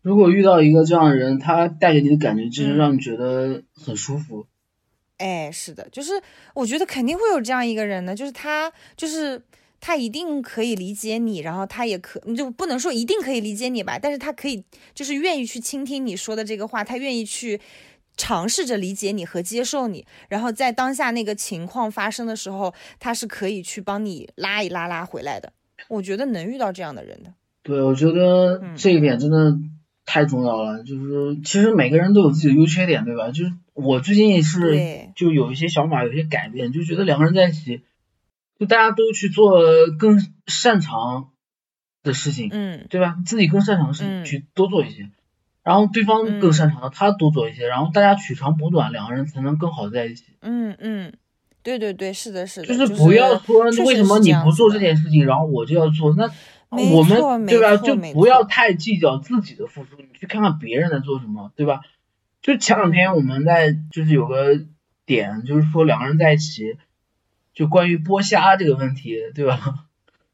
[0.02, 4.48] 如果遇到一个这样的人，他带给你的感觉就是让你觉得很舒服。
[5.18, 6.20] 哎，是的，就是
[6.56, 9.40] 我觉得肯定会有这样一个人呢，就是他，就是
[9.80, 14.64] 他一定可以理解你，然后他也可，你就不能说一定可以理解你吧，但是他可以，
[14.96, 17.62] 就是愿意去倾听你说的这个话，他愿意去
[18.18, 25.54] 尝试着理解你和接受你，然后在当下那个情况发生的时候，他是可以去帮你拉一拉拉回来的。
[25.88, 29.58] 我觉得能遇到这样的人的，对，我觉得这一点真的
[30.06, 30.84] 太重要了。
[30.84, 33.32] 就是其实每个人都有自己的优缺点，对吧？
[33.32, 37.82] 就是我最近是就有一些想法，有些改变，就觉得两个人在一起，
[38.60, 39.62] 就大家都去做
[40.00, 41.30] 更擅长
[42.04, 43.18] 的事情，嗯对吧？
[43.26, 45.10] 自己更擅长的事嗯情去多做一些，
[45.64, 50.26] 然后对方更擅长的他多做一些，然后大家取长补短，两个人才能更好的在一起。
[50.42, 51.14] 嗯嗯，
[51.64, 56.30] 对对对，是的，是的，就是不要说为什么你不做这件事情，然后我就要做，那
[56.70, 57.78] 我们对吧？
[57.78, 61.82] 就不要太计较自己的付出，你去看看别人在做什么，对吧？
[62.42, 64.60] 就前两天我们在就是有个
[65.06, 66.78] 点，就是说两个人在一起，
[67.54, 69.86] 就关于剥虾这个问题，对吧？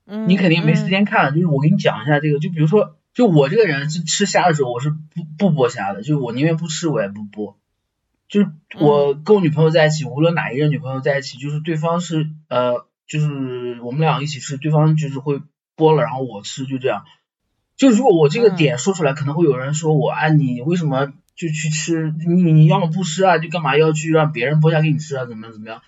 [0.05, 7.55] 嗯你肯定没时嗯间看，就是我给你讲一下这个，就比如说，就我这个人是吃虾的时候，我是不不剥虾的，就是我宁愿不吃我也不剥。
[8.29, 8.49] 就是
[8.79, 15.41] 我跟我女朋友在一起，无论哪一任女朋友在一起，就是对方是呃，就是我们俩一起吃，对方就是会
[15.75, 17.05] 剥了，然后我吃，就这样。
[17.77, 22.13] 就如果我这个嗯点说出来，可能会有人说我，啊，你为什么就去吃？
[22.27, 25.25] 你你要么不吃啊，就干嘛要去让别人剥虾给你吃啊？
[25.25, 25.81] 怎么样怎么样？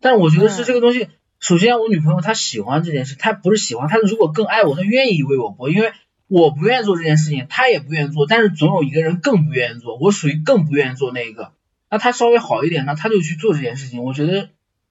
[0.00, 1.08] 但是我觉得是嗯这个东西，
[1.40, 5.92] 首先我女朋友她喜欢这件事，她不是喜欢，她如果更爱我，她愿意为我剥，因为
[6.26, 11.52] 我不愿意做这件事情，她也不愿意做，但是总有一个人更不愿意做，我属于更不愿意做那一个。
[11.90, 14.50] 那他稍微好一点，那他就去做这件事情，我觉得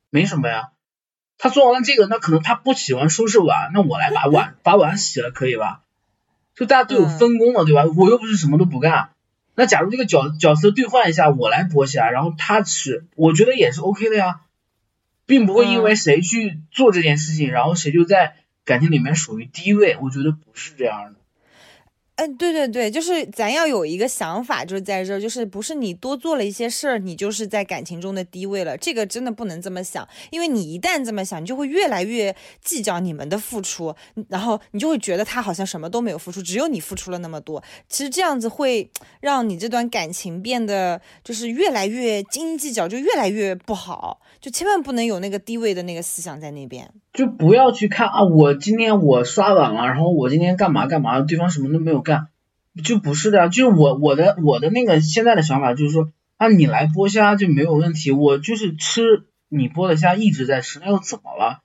[0.09, 0.69] 没什么呀。
[1.37, 5.81] 他做完了这个，那可能他不喜欢收拾碗，那我来把碗把碗洗了，可以吧？
[6.55, 7.85] 就大家都有嗯分工了，对吧？
[7.95, 9.11] 我又不是什么都不干。
[9.53, 14.41] 那假如这个角角色兑换一下，我来剥虾，然后他吃，我觉得也是 OK 的呀，
[15.27, 21.19] 并不会因为嗯谁去做这件事情，然后谁就在感情里面属于低位，我觉得不是这样的。
[22.18, 28.76] 嗯，对对对，就是咱要有一个想法，就是在这儿，就是不是你多做了一些事儿，你就是在感情中的低位了。
[28.76, 33.95] 这个真的不能这么想，因为你一旦这么想，你就会越来越计较你们的付出，
[34.30, 37.63] 然后你就会觉得他好像什么都没有付出，只有你付出了那么多。
[37.88, 38.89] 其实这样子会
[39.22, 44.22] 让你这段感情变得就是越来越斤斤计较，就越来越不好。
[44.39, 46.89] 就千万不能有那个低位的那个思想在那边。
[47.13, 52.30] 就不要去看啊，我今天我刷碗了，然后我今天干嘛干嘛，对方什么都没有干，
[52.84, 61.62] 就不是的呀，就是我我的我的那个现在的想法就是说啊，你来剥虾就没有问题，我就是吃你剥的虾一直在吃，那又怎么了？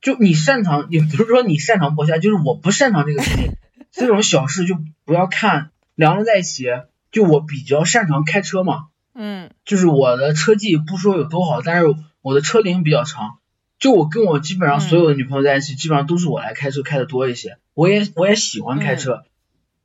[0.00, 3.52] 就你擅长，也不是说你擅长剥虾，就是我不擅长这个事情，
[3.92, 5.70] 这种小事就不要看。
[5.94, 6.66] 两个人在一起，
[7.12, 13.36] 就我比较擅长开车嘛，嗯就是我的车技不说有多好，但是我的车龄比较长。
[13.78, 17.56] 就我跟我基本上所有的女朋友在一起，基本上都是我来开车开的多一些。
[17.74, 19.24] 我也我也喜欢开车，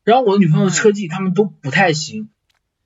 [0.05, 2.29] 然后我的女朋友的车技他们都不太行，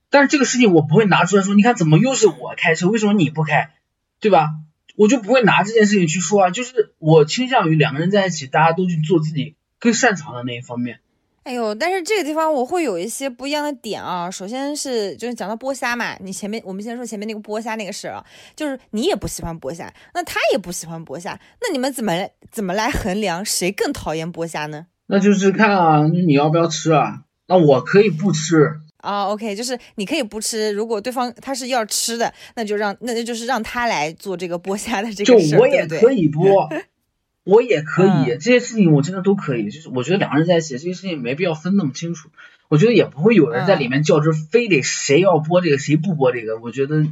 [0.10, 3.76] 但是这个事情我不会拿出来说，你看怎么又是我开车，为什么你不开，
[4.20, 4.50] 对吧？
[4.96, 11.02] 我就不会拿这件事情去说啊，就是我倾向于两个人在一起，大家都去做自己更擅长的那一方面。
[11.44, 14.30] 哎呦，但是这个地方我会有一些不一样的点啊。
[14.30, 22.14] 首先是就是讲到剥虾嘛，你前面我们先说前面那个剥虾那个事儿啊，就是你也不喜欢剥虾，那他也不喜欢剥虾，那你们怎么
[22.52, 24.88] 怎么来衡量谁更讨厌剥虾呢？
[25.12, 27.24] 那就是看啊，你要不要吃啊？
[27.48, 35.88] 那我可以不吃，啊、o k 就是你可以不吃，如果对方他是要吃的，那就让那就是让他来做这个剥虾的这个事儿，我也？
[35.88, 36.70] 可以剥，
[37.44, 39.72] 我也可以，嗯这些事情我真的都可以。
[39.72, 42.30] 就是我觉得两个人在一起，这些事情没必要分那么清楚。
[42.68, 46.60] 我觉得也不会有人在里面较真，非得谁要剥这个，谁不剥这个。
[46.60, 47.08] 我觉得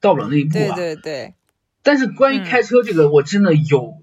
[0.00, 0.74] 到不了那一步对吧。
[0.74, 1.34] 对对，
[1.84, 4.02] 但是关于嗯开车这个，我真的有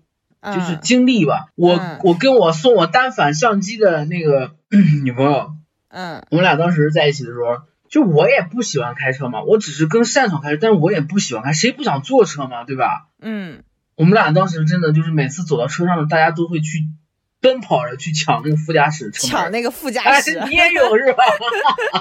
[0.53, 1.47] 就是嗯经历吧。
[1.55, 4.51] 我嗯我跟我送我单反相机的那个
[5.03, 5.51] 女朋友，
[5.89, 13.07] 嗯我们俩当时在一起的时候，就我也不喜欢开车嘛，我只是更擅长开车，但是我也不喜欢开，谁不想坐车嘛，对吧？
[13.21, 13.63] 嗯，
[13.95, 16.85] 我们俩当时真的就是每次走到车上，大家都会去
[17.47, 21.23] 奔跑着去抢那个副驾驶车门抢那个副驾哎驶，，你也有是吧？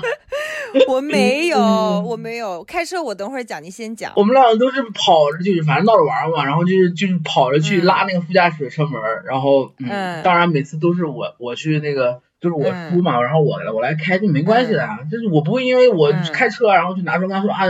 [0.88, 4.12] 我没有，嗯我没有开车，我等会儿讲，你先讲。
[4.16, 12.20] 我们俩都是跑着，就是反正闹着玩嘛，然后就是就是跑着去嗯拉那个副驾驶的车门儿，然后嗯，嗯当然每次都是我我去那个。
[12.38, 17.64] 就是我嗯出嘛，然后我我来开就没关系的呀，就是我不会因为我嗯开车然后就拿出跟他说啊，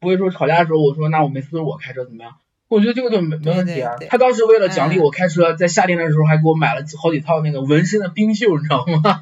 [0.00, 2.32] 不会说吵架的时候我说那我每次都是我开车怎么样？
[2.68, 9.20] 我觉得这个就没没问题啊他当时为了奖励嗯我开车，在夏天的时候还给我买了好几套那个纹身的冰袖，你知道吗？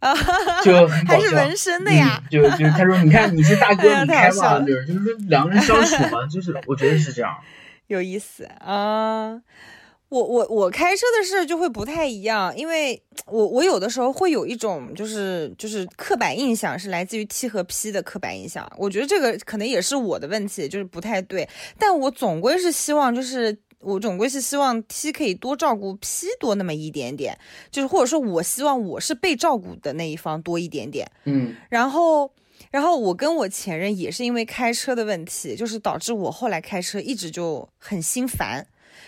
[0.00, 0.14] 啊，
[0.64, 1.20] 就很搞笑。
[1.20, 7.36] 还是纹身的呀嗯，就就他说，你看你是大哥， 哎你开嘛，太好笑了就是就是说两个人相处嘛，就是我觉得是这样。
[7.88, 9.40] 有意思啊。
[10.12, 21.48] 我我我开车的事就会不太一样，因为我我有的时候会有一种就是就是刻板印象是来自于 T 和 P 的刻板印象，我觉得这个可能也是我的问题，就是不太对。
[21.78, 23.56] 但我总归是希望就是。
[23.84, 27.36] 我总归是希望 T 可以多照顾 P 多那么一点点，
[27.68, 31.04] 就是或者说我希望我是被照顾的那一方多一点点。
[31.24, 32.30] 嗯然后，
[32.70, 38.64] 然后我跟我前任也是因为开车的问题，就是导致我后来开车一直就很心烦。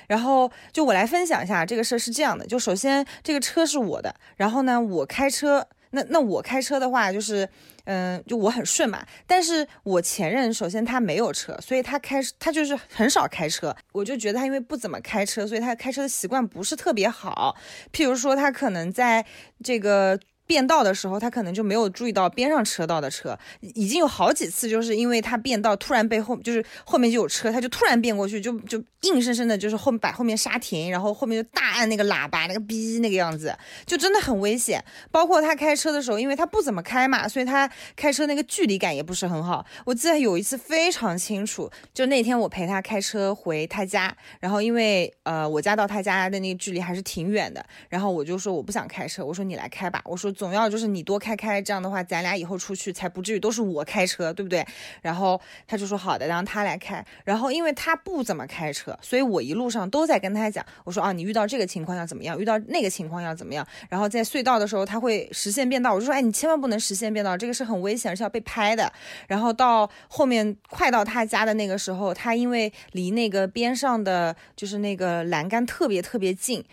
[0.07, 7.48] 然后就我来分享一下这个事儿是这样的，就首先这个车是我的，然后呢我开车，那那我开车的话就是。
[7.86, 17.55] 嗯，就我很顺嘛，但是我前任首先他没有车，所以他开他就是很少开车，我就觉得他因为不怎么开车，所以他开车的习惯不是特别好。
[17.92, 19.22] 譬如说他可能在
[19.62, 20.18] 这个。
[20.47, 34.84] 变道的时候，他可能就没有注意到边上车道的车，已经有好几次，就是因为他变道突然被后，就是后面就有车，他就突然变过去，就就硬生生的，就是后把后面刹停，然后后面就大按那个喇叭，那个哔那个样子，就真的很危险。
[35.11, 39.64] 包括他开车的时候，因为他不怎么开嘛，所以他开车那个距离感也不是很好。
[39.86, 50.34] 我记得有一次非常清楚，就那天我陪他开车回他家，然后因为呃我家到他家的那个距离还是挺远的，然后我就说我不想开车，我说你来开吧，我说。
[50.35, 54.66] 总要就是你多开开，这样的话，咱俩以后出去才不至于都是我开车，对不对？
[55.01, 57.05] 然后他就说好的，让他来开。
[57.24, 63.66] 然后因为他不怎么开车，所以我一路上都在跟他讲，我说啊，你遇到这个情况要怎么样，遇到那个情况要怎么样。
[63.89, 68.93] 然后在隧道的时候，他会实线变道，我就说，哎，你千万不能实线变道，这个是很危险，是要被拍的。
[69.28, 76.64] 然后到后面快到他家的那个时候，他因为离那个边上的就是那个栏杆特别特别近。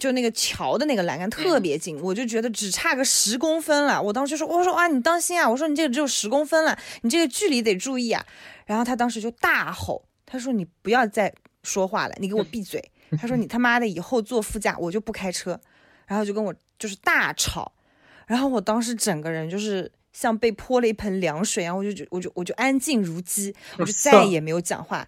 [0.00, 4.00] 就那个桥的那个栏杆特别近，我就觉得只差个十公分了。
[4.00, 5.48] 我当时就说：“我说啊，你当心啊！
[5.48, 8.24] 我说你这个只有十公分了，你这个距离得注意啊。”
[8.64, 11.32] 然后他当时就大吼：“他说你不要再
[11.62, 12.82] 说话了，你给我闭嘴！”
[13.20, 15.60] 他说：“你他妈的以后坐副驾我就不开车。”
[16.08, 17.70] 然后就跟我就是大吵。
[18.26, 25.06] 然后我当时整个人就是像被泼了一盆凉水然后我就我就我就安静如鸡，我就再 也没有讲话，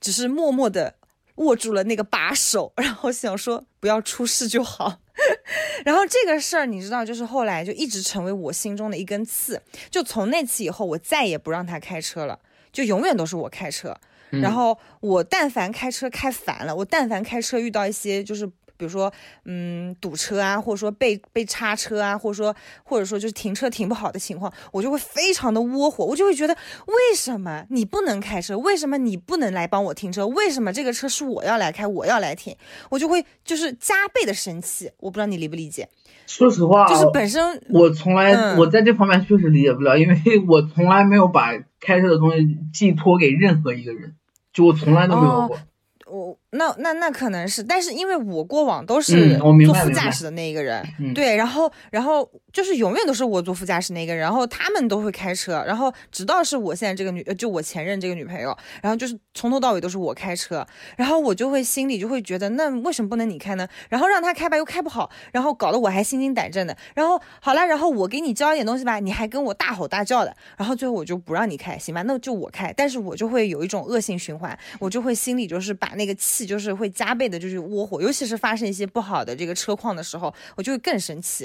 [0.00, 0.94] 只是默默的。
[1.36, 5.00] 握住了那个把手， 然后想说不要出事就好。
[5.84, 9.60] 然后这个事儿你知道，就是后来就一直成为我心中的一根刺。
[9.90, 12.38] 就从那次以后，我再也不让他开车了，
[12.72, 13.96] 就永远都是我开车。
[14.30, 18.50] 然后我但凡开车开烦了，我但凡开车遇到一些就是。
[18.84, 19.10] 比如说，
[19.46, 26.54] 嗯，堵车啊，或者说被被叉车啊，或者说或者说就是停车停不好的情况，我就会非常的窝火，我就会觉得
[26.86, 28.58] 为什么你不能开车？
[28.58, 30.26] 为什么你不能来帮我停车？
[30.26, 32.54] 为什么这个车是我要来开，我要来停？
[32.90, 34.90] 我就会就是加倍的生气。
[34.98, 35.88] 我不知道你理不理解？
[36.26, 40.14] 说实话，就是本身我从来我在这方面确实理解不了，因为
[40.46, 44.14] 我从来没有把开车的东西寄托给任何一个人，
[44.52, 45.58] 就我从来都没有过。
[46.06, 50.82] 我那那那可能是，但是因为我过往都是坐副驾驶的那一个人，
[51.14, 63.66] 对，然后然后就是永远都是我坐副驾驶那个人，然后他们都会开车，然后直到是我现在这个女，就我前任这个女朋友，然后就是从头到尾都是我开车，然后我就会心里就会觉得，那为什么不能你开呢？
[63.88, 76.90] 然后让他开吧，又开不好，然后搞得我还心惊胆战的，然后好了，然后我给你教一点东西吧，你还跟我大吼大叫的，然后最后我就不让你开，行吧，那就我开，但是我就会有一种恶性循环，我就会心里就是把那个气就是会。
[76.94, 81.44] 加倍的，就是窝火，尤其是发生一些不好的这个车况的时候，我就会更生气，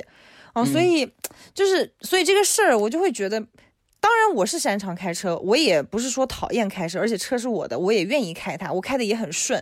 [0.53, 1.03] 哦，所以
[1.55, 3.39] 就是，所以这个事儿我就会觉得，
[3.99, 9.59] 当然我是擅长开车，我也不是说讨厌开车，而且车是我的，我也愿意开它，我开的也很顺，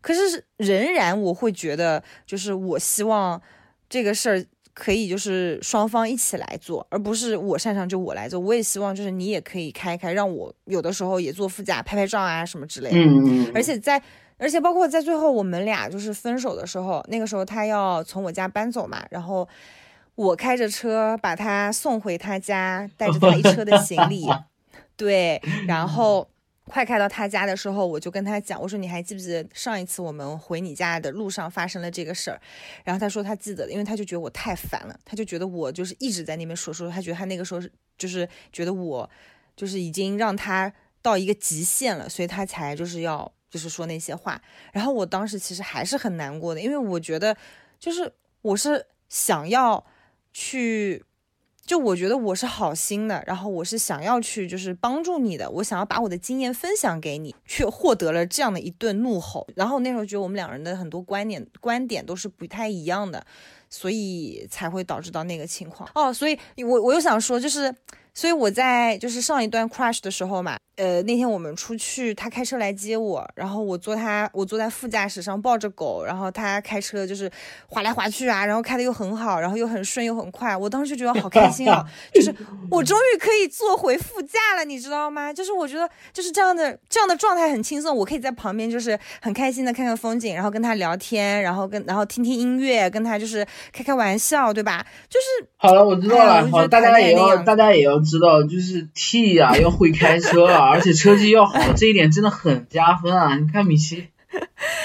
[0.00, 3.40] 可是仍然我会觉得，就是我希望
[3.88, 4.44] 这个事儿。
[4.74, 8.38] 可以就是双方一起来做，而不是我擅长就我来做。
[8.38, 12.96] 我也希望就是你也可以开开，让我有的时候也坐副驾拍拍照啊什么之类的。
[12.96, 13.52] 嗯嗯。
[13.52, 14.00] 而且在，
[14.38, 19.46] 而且包括在最后我们俩就是分手的时候，那个时候他要从我家搬走嘛，然后
[20.14, 24.26] 我开着车把他送回他家，带着他一车的行李，
[24.96, 26.26] 对，然后。
[26.70, 32.38] 快开到他家的时候，我就跟他讲，我说你还记不记得上一次我们回你家的路上发生了这个事儿？
[32.84, 39.08] 然后他说他记得，因为他就觉得我太烦了，他就觉得我就是一直在那边说说，他觉得他那个时候是就是觉得我
[39.56, 40.70] 就是已经让他
[41.00, 44.40] 到一个极限了，所以他才就是要就是说那些话。
[44.72, 47.36] 然后我当时其实还是很难过的，因为我觉得
[47.78, 49.84] 就是我是想要
[50.32, 51.04] 去。
[51.68, 59.46] 就我觉得我是好心的，然后我是想要去就是帮助你的，我想要把我的经验分享给你，却获得了这样的一顿怒吼。
[59.54, 63.22] 然后那时候觉得我们两人的很多观点观点都是不太一样的，
[63.68, 65.86] 所以才会导致到那个情况。
[65.94, 67.70] 哦，所以我我又想说，就是
[68.18, 70.56] 所以我在就是上一段 crush 的时候嘛。
[70.74, 77.28] 呃，那天我们出去，他开车来接我，然后我坐他，我坐在副驾驶上抱着狗，然后他开车就是
[77.66, 82.32] 滑来滑去啊，然后开的又很好，然后又很顺又很快，我当时就觉得好开心啊， 就是
[82.70, 85.32] 我终于可以坐回副驾了，你知道吗？
[85.32, 94.86] 就是我觉得就是这样的这样的状态很轻松，我可以在旁边就是很开心的看看风景，然后跟他聊天，然后跟然后听听音乐，跟他就是开开玩笑，对吧？
[95.08, 100.70] 就是好了，我知道了，好，大家也要大家也要知道，就是 T 呀要会开车啊。
[100.70, 103.36] 而且车技要好，这一点真的很加分啊！
[103.36, 104.08] 你看米奇，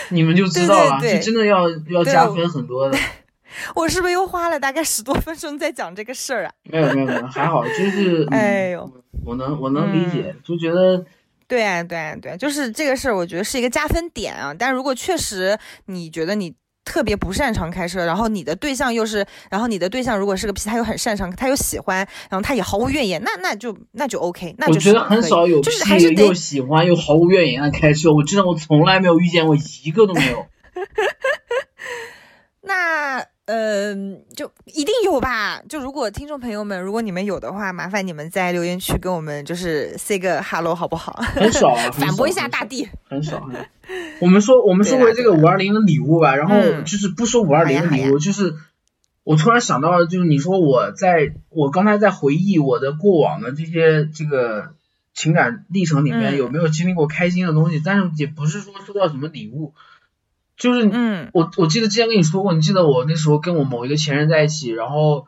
[0.10, 2.98] 你们就知道了，对对对就真的要要加分很多的。
[3.76, 6.52] 我是不是又花了大概十多分钟在讲这个事儿啊？
[6.64, 8.92] 没有没有没有，还好，就是， 嗯哎呦，
[9.24, 11.06] 我能我能理解，就觉得
[11.48, 14.52] 对啊，对啊，对啊，就是这个事儿，我觉得是一个加分点啊。
[14.58, 15.56] 但如果确实
[15.86, 16.56] 你觉得你
[16.86, 21.98] 特别不擅长开车，然后你的对象又是，然后你的对象如果是个 P，他又很擅长，他又喜欢，
[22.30, 30.46] 然后他也毫无怨言，那那就那就 OK，那就觉得很少有就是还是又喜欢又毫无怨言的开车，我真的我从来没有遇见过一个都没有。
[32.66, 33.94] 那呃，
[34.36, 35.62] 就一定有吧？
[35.68, 41.14] 就如果听众朋友们，如果你们有的话，麻烦你们在留言区跟我们就是 say 个 hello 好不好？
[41.36, 42.88] 很少啊， 反驳一下大地。
[43.04, 43.42] 很少。
[43.42, 43.60] 很少
[44.20, 46.86] 我们说，我们说回这个对五二零的礼物吧，然后嗯。
[46.86, 48.56] 就是不说五二零的礼物，就是
[49.24, 54.74] 我突然想到了，就是你说我在我刚才在回忆我的过往的这些这个
[55.14, 56.38] 情感历程里面嗯。
[56.38, 59.74] 有没有经历过开心的东西，但是也不是说收到什么礼物，
[60.56, 61.30] 就是嗯。
[61.34, 65.28] 我我记得之前跟你说过，你记得我那时候跟我某一个前任在一起，然后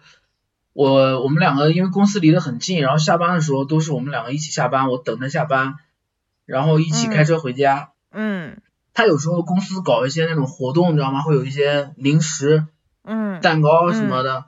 [0.73, 5.75] 我我们两个因为公司离得很近，然后下班的时候都是我们两个一起下班，我等他下班，
[6.45, 7.89] 然后一起开车回家。
[8.11, 8.57] 嗯
[8.95, 11.21] 他有时候公司搞一些那种活动，你知道吗？
[11.21, 12.65] 会有一些零食、
[13.03, 14.45] 嗯蛋糕什么的，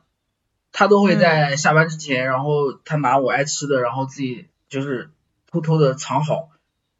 [0.72, 5.12] 他都会在下班之前，然后他拿我爱吃的，然后自己就是
[5.52, 6.50] 偷偷的藏好。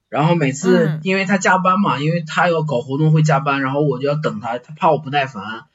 [0.10, 5.66] 然后每次嗯因为他加班嘛，因为他要搞活动会加班，然后我就要等他，他怕我不耐烦。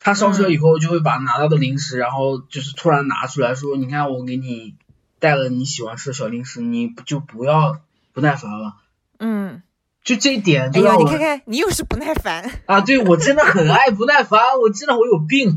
[0.00, 4.74] 他上车以后就会把拿到的零食，然后就是突然拿出来说：“你看我给你
[5.18, 7.80] 带了你喜欢吃的小零食，你就不要
[8.12, 8.76] 不耐烦了。
[9.18, 9.62] 嗯，”
[10.02, 12.50] 就这一点哎呀，就让我你看看，你又是不耐烦。
[12.66, 15.56] 啊，对我真的很爱不耐烦，我真的我有病，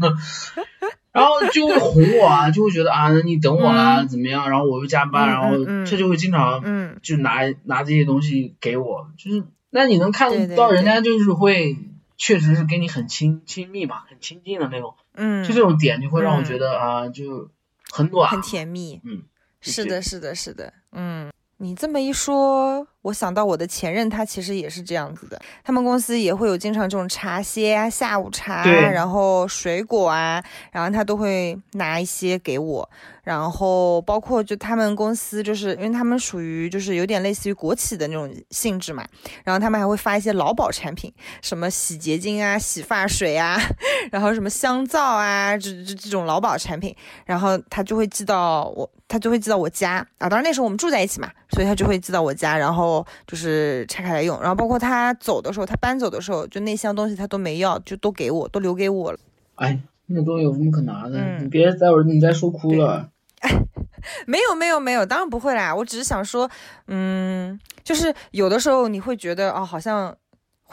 [1.14, 4.08] 然后就会哄我啊，就会觉得啊，那你等我啦，嗯。
[4.08, 4.50] 怎么样？
[4.50, 6.98] 然后我又加班，嗯然后他就会经常嗯。
[7.02, 11.78] 就拿拿这些东西给我，就是那你能看到人家就是会
[12.18, 16.46] 确实是跟你很亲亲密嘛，很亲近的那种，嗯，就这种点就会让我嗯。
[16.46, 17.50] 觉得啊，就
[17.92, 19.00] 很暖，很甜蜜。
[19.06, 19.22] 嗯，
[19.62, 25.40] 是的，是的，是的，嗯，你这么一说，我想到我的前任，他其实也是这样子的。
[25.64, 32.90] 他们公司也会有经常这种茶歇啊、下午茶啊，然后水果啊，然后他都会拿一些给我。
[33.24, 39.06] 然后包括就他们公司，就是因为他们属于就是有点类似于国企的那种性质嘛，
[39.46, 41.10] 然后他们还会发一些劳保产品，
[41.42, 43.58] 什么洗洁精啊、洗发水啊，
[44.12, 46.94] 然后什么香皂啊，这这这种劳保产品，
[47.26, 50.28] 然后他就会寄到我，他就会寄到我家啊。
[50.28, 52.93] 当然那时候我们住在一起嘛，所以他就会寄到我家，然后
[53.26, 54.38] 就是拆开来用。
[54.42, 59.18] 然后包括他走的时候，他搬走的时候，就那箱东西他都没要，就都给我，都留给我了。
[59.56, 61.18] 哎，那东西有什么可拿的？
[61.18, 63.10] 嗯你别待会儿你再说哭了。
[64.28, 65.74] 没有没有没有，当然不会啦。
[65.74, 66.50] 我只是想说，
[66.88, 70.14] 嗯，就是有的时候你会觉得哦，好像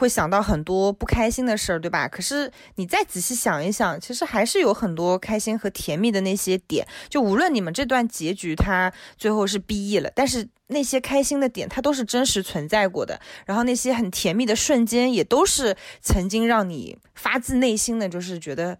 [0.01, 2.07] 会想到很多不开心的事儿，对吧？
[2.07, 6.87] 可是你再仔细想一想，其实还是有很多开心和甜蜜的那些点。
[7.07, 18.79] 就无论你们这段结局它最后是 B E 了，但是那些开心的点它都是真实存在过的，然后那些很甜蜜的瞬间也都是曾经让你发自内心的就是觉得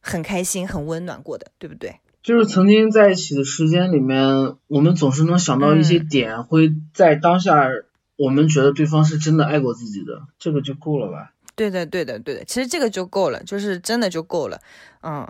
[0.00, 1.96] 很开心、很温暖过的，对不对？
[2.22, 7.68] 就是曾经在一起的时间里面，我们总是能想到一些嗯点，会在当下
[8.24, 11.32] 我们觉得对方是真的爱过自己的，这个就够了吧？
[11.54, 14.58] 对的，对的，对的，其实这个就够了，就是真的就够了，
[15.02, 15.26] 嗯，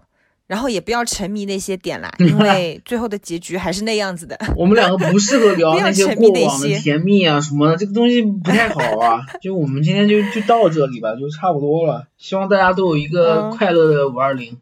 [0.47, 4.39] 然后也不要沉迷那些点啦，因为最后的结局还是那样子的。
[4.57, 9.27] 我们两个不适合聊那些过往的些甜蜜啊什么的，这个东西不太好啊。
[9.41, 12.07] 就我们今天就就到这里吧，就差不多了。
[12.19, 14.59] 希望大家都有一个嗯快乐的五二零。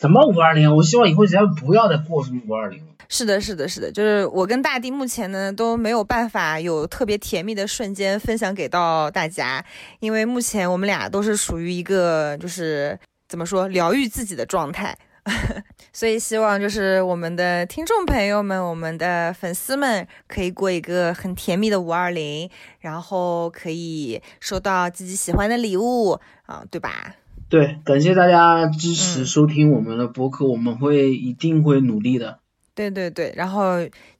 [0.00, 0.76] 什么五二零？
[0.76, 2.87] 我希望以后咱们不要再过什么五二零了。
[3.08, 9.64] 是的，是的，是的，就是我跟大地目前呢都没有办法有特别甜蜜的瞬间分享给到大家，
[10.00, 14.96] 因为目前我们俩都是属于一个就是怎么说疗愈自己的状态。
[15.92, 22.48] 所以希望就是我们的听众朋友们、我们的粉丝们可以过一个很甜蜜的五二零，
[22.80, 27.14] 然后可以收到自己喜欢的礼物啊，对吧？
[27.50, 32.38] 对，感谢大家支持嗯收听我们的播客，我们会一定会努力的。
[32.78, 33.74] 对对对，然后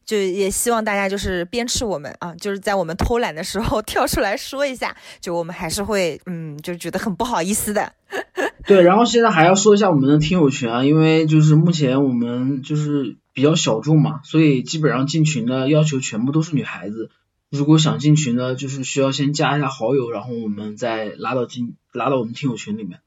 [0.04, 7.92] 就也希望大家就是鞭笞我们啊，就是在我们偷懒的时候 跳出来说一下，就我们还是会嗯，就觉得很不好意思的。
[8.66, 17.10] 对，然后现在还要说一下我们的听友群啊，因为就是目前我们就是比较小众嘛，所以基本上进群的要求全部都是女孩子。
[17.50, 22.98] 如果想进群呢，就是需要先加一下好友，然后我们再拉到进拉到我们听友群里面。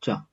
[0.00, 0.24] 这样，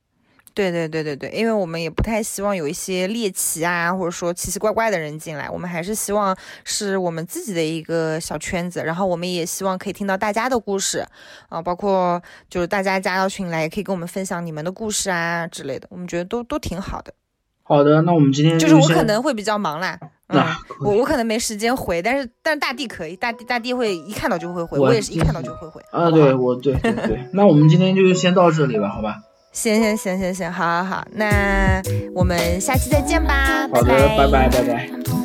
[0.58, 11.06] 对对对对对，因为我们也不太希望有一些猎奇啊，或者说奇奇怪怪的人进来，我们还是希望是我们自己的一个小圈子，然后我们也希望可以听到大家的故事
[11.50, 17.14] 啊，包括就是大家加到群来，也可以跟我们分享你们的故事啊之类的，我们觉得都都挺好的。
[17.62, 20.00] 好的，那我们今天就是我可能会比较忙啦，
[20.34, 20.42] 嗯，
[20.82, 25.80] 我我可能没时间回，但是但是大地可以，大地大地会一看到就会回，我我也是一看到就会回。
[25.92, 29.18] 啊，对，我对对对，那我们今天就先到这里吧，好吧？
[29.58, 31.82] 行行行行行，好好好，那
[32.14, 34.62] 我们下期再见吧，好的，拜拜拜拜。
[34.62, 35.17] 拜。